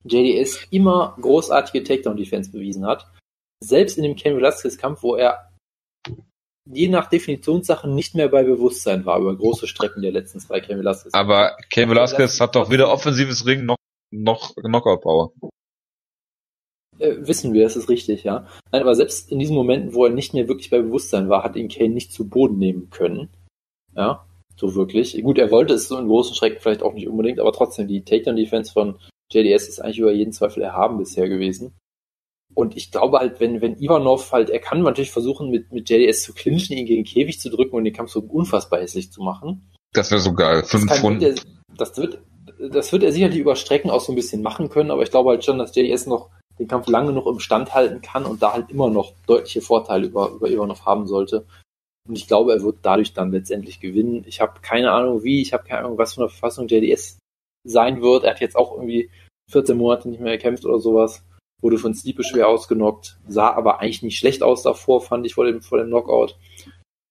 [0.03, 3.07] JDS immer großartige Takedown-Defense bewiesen hat.
[3.63, 5.51] Selbst in dem Ken Velasquez-Kampf, wo er
[6.65, 10.79] je nach Definitionssache nicht mehr bei Bewusstsein war über große Strecken der letzten zwei Ken
[10.79, 11.13] Velasquez.
[11.13, 13.77] Aber Ken Velasquez hat doch weder offensives Ring noch,
[14.11, 15.31] noch Knockout-Power.
[16.97, 18.47] Äh, wissen wir, das ist richtig, ja.
[18.71, 21.55] Nein, aber selbst in diesen Momenten, wo er nicht mehr wirklich bei Bewusstsein war, hat
[21.55, 23.29] ihn Kane nicht zu Boden nehmen können.
[23.95, 24.25] Ja,
[24.55, 25.21] so wirklich.
[25.21, 28.03] Gut, er wollte es so in großen Strecken vielleicht auch nicht unbedingt, aber trotzdem, die
[28.03, 28.97] Takedown-Defense von
[29.31, 31.75] JDS ist eigentlich über jeden Zweifel erhaben bisher gewesen.
[32.55, 36.23] Und ich glaube halt, wenn, wenn Ivanov halt, er kann natürlich versuchen, mit, mit JDS
[36.23, 39.21] zu clinchen, ihn gegen den Käfig zu drücken und den Kampf so unfassbar hässlich zu
[39.21, 39.69] machen.
[39.93, 40.63] Das wäre so geil.
[40.63, 41.35] Fünf das, wird er,
[41.77, 42.21] das wird,
[42.71, 45.31] das wird er sicherlich über Strecken auch so ein bisschen machen können, aber ich glaube
[45.31, 48.53] halt schon, dass JDS noch den Kampf lange noch im Stand halten kann und da
[48.53, 51.45] halt immer noch deutliche Vorteile über, über Ivanov haben sollte.
[52.07, 54.23] Und ich glaube, er wird dadurch dann letztendlich gewinnen.
[54.27, 57.17] Ich habe keine Ahnung wie, ich habe keine Ahnung, was für eine Verfassung JDS
[57.67, 58.23] sein wird.
[58.23, 59.09] Er hat jetzt auch irgendwie
[59.51, 61.25] 14 Monate nicht mehr gekämpft oder sowas.
[61.65, 65.45] Wurde von Stiepe schwer ausgenockt, sah aber eigentlich nicht schlecht aus davor, fand ich vor
[65.45, 66.37] dem, vor dem Knockout.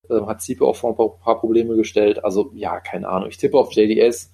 [0.09, 2.25] Ähm, hat Stiepe auch vor ein paar, paar, Probleme gestellt.
[2.25, 3.29] Also ja, keine Ahnung.
[3.31, 4.31] Ich tippe auf JDS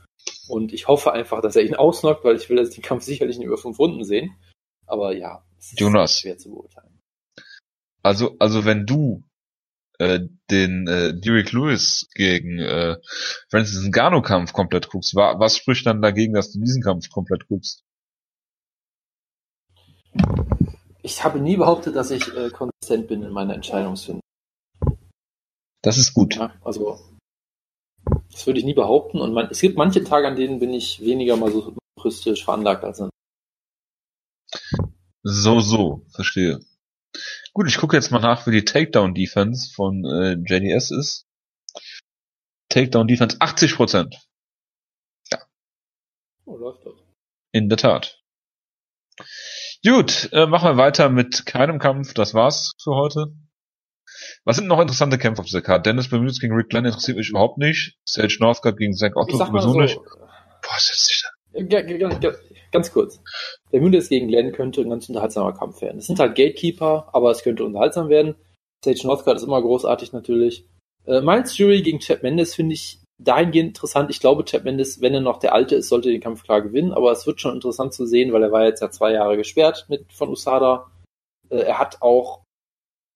[0.46, 3.46] und ich hoffe einfach, dass er ihn ausnockt, weil ich will den Kampf sicherlich nicht
[3.46, 4.36] über fünf Runden sehen.
[4.86, 6.20] Aber ja, es ist Jonas.
[6.20, 7.00] schwer zu beurteilen.
[8.02, 9.24] Also, also wenn du
[9.98, 12.96] äh, den äh, Derek Lewis gegen äh,
[13.48, 17.48] Francis Ngannou Kampf komplett guckst, wa was spricht dann dagegen, dass du diesen Kampf komplett
[17.48, 17.84] guckst?
[21.02, 24.20] Ich habe nie behauptet, dass ich äh, konsistent bin in meiner Entscheidungsfindung.
[25.82, 26.36] Das ist gut.
[26.36, 27.00] Ja, also
[28.30, 29.20] das würde ich nie behaupten.
[29.20, 32.84] Und man, es gibt manche Tage, an denen bin ich weniger mal so juristisch veranlagt
[32.84, 33.10] als an.
[35.22, 36.60] So, so, verstehe.
[37.52, 41.26] Gut, ich gucke jetzt mal nach, wie die Takedown-Defense von äh, JDS ist.
[42.68, 44.16] Takedown-Defense 80%
[45.30, 45.38] Ja.
[46.44, 47.02] Oh, läuft doch.
[47.52, 48.22] In der Tat.
[49.86, 52.12] Gut, äh, machen wir weiter mit keinem Kampf.
[52.12, 53.32] Das war's für heute.
[54.44, 55.88] Was sind noch interessante Kämpfe auf dieser Karte?
[55.88, 57.96] Dennis Bermudes gegen Rick Glenn interessiert mich überhaupt nicht.
[58.04, 59.96] Sage Northcutt gegen Zach Otto sowieso so, nicht.
[59.96, 62.32] Boah, setz dich da.
[62.72, 63.20] Ganz kurz.
[63.70, 65.98] Bermudes gegen Glenn könnte ein ganz unterhaltsamer Kampf werden.
[65.98, 68.34] Es sind halt Gatekeeper, aber es könnte unterhaltsam werden.
[68.84, 70.66] Sage Northcutt ist immer großartig natürlich.
[71.06, 74.10] Äh, Miles Jury gegen Chad Mendes finde ich dahingehend interessant.
[74.10, 76.92] Ich glaube, Chad Mendes, wenn er noch der Alte ist, sollte den Kampf klar gewinnen,
[76.92, 79.86] aber es wird schon interessant zu sehen, weil er war jetzt ja zwei Jahre gesperrt
[79.88, 80.90] mit, von USADA.
[81.50, 82.42] Äh, er hat auch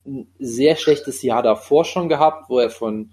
[0.07, 3.12] ein sehr schlechtes Jahr davor schon gehabt, wo er von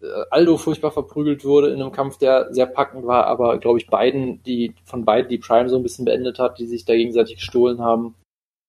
[0.00, 3.86] äh, Aldo furchtbar verprügelt wurde in einem Kampf, der sehr packend war, aber glaube ich
[3.86, 7.36] beiden, die von beiden die Prime so ein bisschen beendet hat, die sich da gegenseitig
[7.36, 8.14] gestohlen haben.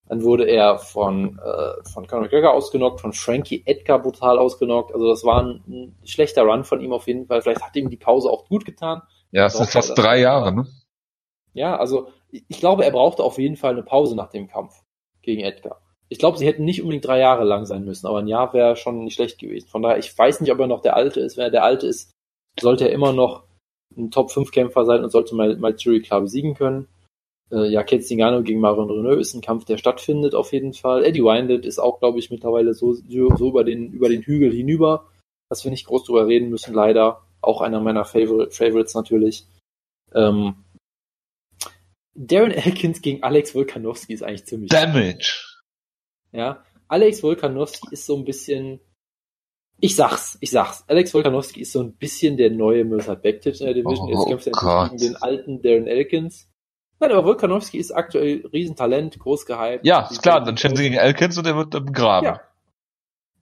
[0.10, 4.92] Dann wurde er von, äh, von Conor McGregor ausgenockt, von Frankie Edgar brutal ausgenockt.
[4.92, 7.44] Also das war ein, ein, schlechter Run von ihm auf jeden Fall.
[7.44, 9.04] Vielleicht hat ihm die Pause auch gut getan.
[9.30, 10.66] Ja, es sind fast drei Jahre, ne?
[11.54, 14.82] Ja, also ich glaube, er brauchte auf jeden Fall eine Pause nach dem Kampf
[15.22, 15.80] gegen Edgar.
[16.10, 18.76] Ich glaube, sie hätten nicht unbedingt drei Jahre lang sein müssen, aber ein Jahr wäre
[18.76, 19.68] schon nicht schlecht gewesen.
[19.68, 21.38] Von daher, ich weiß nicht, ob er noch der Alte ist.
[21.38, 22.12] Wenn er der Alte ist,
[22.60, 23.44] sollte er immer noch
[23.96, 26.88] ein Top-5-Kämpfer sein und sollte mal, mal Jury klar besiegen können.
[27.52, 31.04] Äh, ja, Ketzingano gegen Marion Renault ist ein Kampf, der stattfindet auf jeden Fall.
[31.04, 35.08] Eddie Winded ist auch, glaube ich, mittlerweile so, so über, den, über den Hügel hinüber,
[35.50, 37.26] dass wir nicht groß drüber reden müssen, leider.
[37.42, 39.48] Auch einer meiner Favor Favorites natürlich.
[40.14, 40.56] Ähm,
[42.14, 44.70] Darren Elkins gegen Alex Volkanowski ist eigentlich ziemlich.
[44.70, 45.46] Damage!
[46.32, 48.80] Ja, Alex Volkanowski ist so ein bisschen,
[49.80, 53.68] ich sag's, ich sag's, Alex Volkanowski ist so ein bisschen der neue Mirsad Bektic in
[53.68, 54.08] der Division.
[54.08, 56.49] Oh, Jetzt kämpft er gegen den alten Darren Elkins.
[57.00, 59.86] Nein, aber Volkanowski ist aktuell Riesentalent, groß gehypt.
[59.86, 62.26] Ja, ist klar, dann stellen sie gegen Elkins und er wird begraben.
[62.26, 62.42] Ja.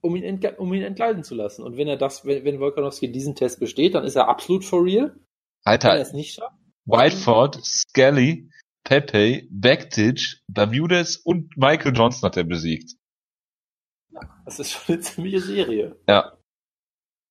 [0.00, 1.64] Um ihn, um ihn entgleiten zu lassen.
[1.64, 4.84] Und wenn er das, wenn, wenn Volkanowski diesen Test besteht, dann ist er absolut for
[4.84, 5.16] real.
[5.64, 5.88] Alter.
[5.88, 6.54] Wenn er es nicht schafft.
[6.84, 8.48] Whiteford, Skelly,
[8.84, 12.94] Pepe, Bektic, Bermudez und Michael Johnson hat er besiegt.
[14.44, 15.96] Das ist schon eine ziemliche Serie.
[16.08, 16.38] Ja.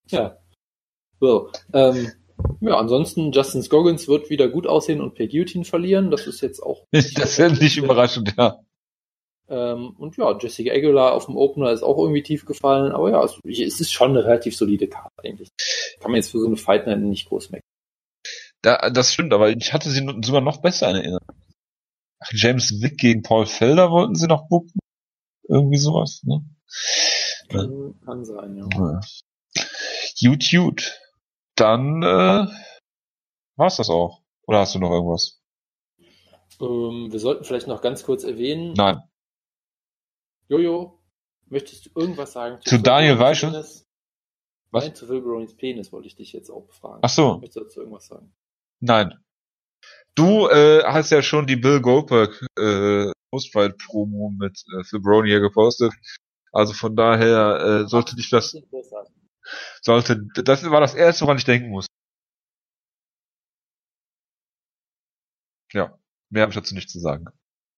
[0.10, 0.38] Ja.
[1.20, 2.12] So, ähm,
[2.62, 6.12] ja, ansonsten Justin Scoggins wird wieder gut aussehen und per Guillotine verlieren.
[6.12, 6.86] Das ist jetzt auch.
[6.92, 8.60] das wäre nicht überraschend, ja.
[9.50, 12.92] Ähm, und ja, Jessica Aguilar auf dem Opener ist auch irgendwie tief gefallen.
[12.92, 15.50] Aber ja, es, es ist schon eine relativ solide Karte eigentlich.
[16.00, 17.64] Kann man jetzt für so eine Fight Night nicht groß meckern.
[18.62, 21.28] Da, das stimmt, aber ich hatte sie sogar noch besser in Erinnerung.
[22.20, 24.80] Ach, James Wick gegen Paul Felder wollten sie noch bucken.
[25.48, 26.44] Irgendwie sowas, ne?
[27.50, 28.68] Kann, kann sein, ja.
[28.76, 29.00] ja.
[30.20, 31.00] Gut, gut.
[31.58, 32.48] Dann äh,
[33.58, 34.22] war's das auch.
[34.46, 35.42] Oder hast du noch irgendwas?
[36.62, 38.74] Ähm, wir sollten vielleicht noch ganz kurz erwähnen.
[38.74, 39.02] Nein.
[40.48, 41.00] Jojo,
[41.48, 42.60] möchtest du irgendwas sagen?
[42.62, 43.52] Zu, zu Daniel Weichel?
[43.52, 43.86] Was?
[44.72, 47.00] Nein, zu Will Browns Penis wollte ich dich jetzt auch befragen.
[47.02, 47.40] Ach so.
[47.40, 48.34] Möchtest du dazu irgendwas sagen?
[48.80, 49.14] Nein.
[50.16, 55.40] Du äh, hast ja schon die Bill Goldberg äh, Postfight-Promo mit äh, Phil Brown hier
[55.40, 55.94] gepostet.
[56.52, 58.56] Also von daher äh, sollte dich das
[59.82, 61.88] sollte das war das erste, woran ich denken muss.
[65.74, 65.98] Ja,
[66.30, 67.26] mehr habe ich dazu nicht zu sagen.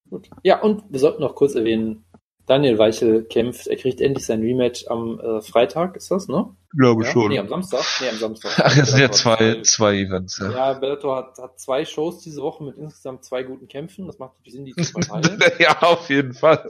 [0.09, 0.29] Gut.
[0.43, 2.05] Ja, und wir sollten noch kurz erwähnen,
[2.45, 6.55] Daniel Weichel kämpft, er kriegt endlich sein Rematch am äh, Freitag, ist das, ne?
[6.75, 7.11] Glaube ja?
[7.11, 7.29] schon.
[7.29, 7.83] Nee, am Samstag.
[8.01, 8.53] Nee, am Samstag.
[8.57, 10.51] Ach, es sind ja zwei, zwei Events, ja.
[10.51, 14.07] Ja, Bellator hat, hat zwei Shows diese Woche mit insgesamt zwei guten Kämpfen.
[14.07, 15.39] Das macht natürlich Sinn, die zu verteilen.
[15.59, 16.67] ja, auf jeden Fall.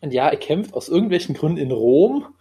[0.00, 2.34] Und ja, er kämpft aus irgendwelchen Gründen in Rom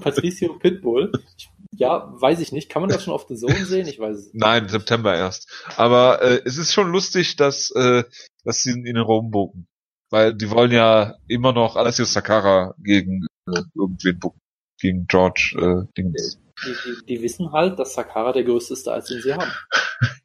[0.00, 1.12] Patricio Pitbull.
[1.36, 2.70] Ich, ja, weiß ich nicht.
[2.70, 3.86] Kann man das schon auf The Zone sehen?
[3.88, 4.36] Ich weiß es nicht.
[4.36, 5.48] Nein, September erst.
[5.76, 8.04] Aber äh, es ist schon lustig, dass, äh,
[8.44, 9.66] dass sie ihn in Rom buchen.
[10.10, 14.40] Weil die wollen ja immer noch Alessio Sakara gegen äh, irgendwen buchen.
[14.80, 16.38] Gegen George äh, Dings.
[16.64, 19.50] Die, die, die, wissen halt, dass Sakara der größte ist, als den sie haben.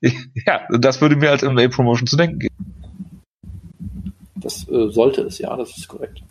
[0.45, 3.23] ja, das würde mir als MMA-Promotion zu denken geben.
[4.35, 6.21] Das äh, sollte es, ja, das ist korrekt.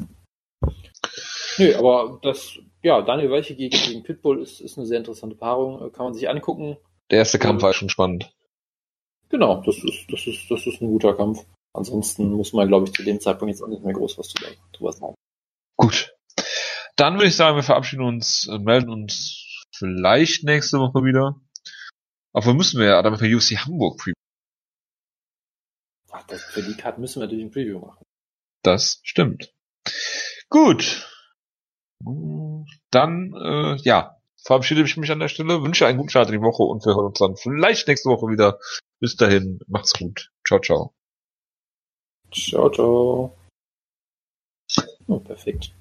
[1.59, 5.87] Nö, aber das, ja, Daniel Weiche gegen, gegen Pitbull ist, ist eine sehr interessante Paarung,
[5.87, 6.77] äh, kann man sich angucken.
[7.11, 8.33] Der erste Kampf war schon spannend.
[9.31, 11.45] Genau, das ist, das ist, das ist ein guter Kampf.
[11.75, 14.33] Ansonsten muss man, glaube ich, zu dem Zeitpunkt jetzt auch nicht mehr groß was
[14.73, 15.15] drüber sagen.
[15.77, 16.15] Gut.
[16.97, 21.41] dann würde ich sagen, wir verabschieden uns, äh, melden uns vielleicht nächste Woche wieder.
[22.33, 24.15] Aber müssen wir ja, damit wir UC Hamburg Preview.
[26.11, 28.05] Ach, das, für die Card müssen wir natürlich ein Preview machen.
[28.63, 29.53] Das stimmt.
[30.49, 31.07] Gut.
[32.91, 36.47] Dann, äh, ja, verabschiede ich mich an der Stelle, wünsche einen guten Start in die
[36.47, 38.59] Woche und wir hören uns dann vielleicht nächste Woche wieder.
[39.01, 40.31] Bis dahin, macht's gut.
[40.47, 40.95] Ciao, ciao.
[42.33, 43.37] Ciao, ciao.
[45.07, 45.73] Oh, perfekt.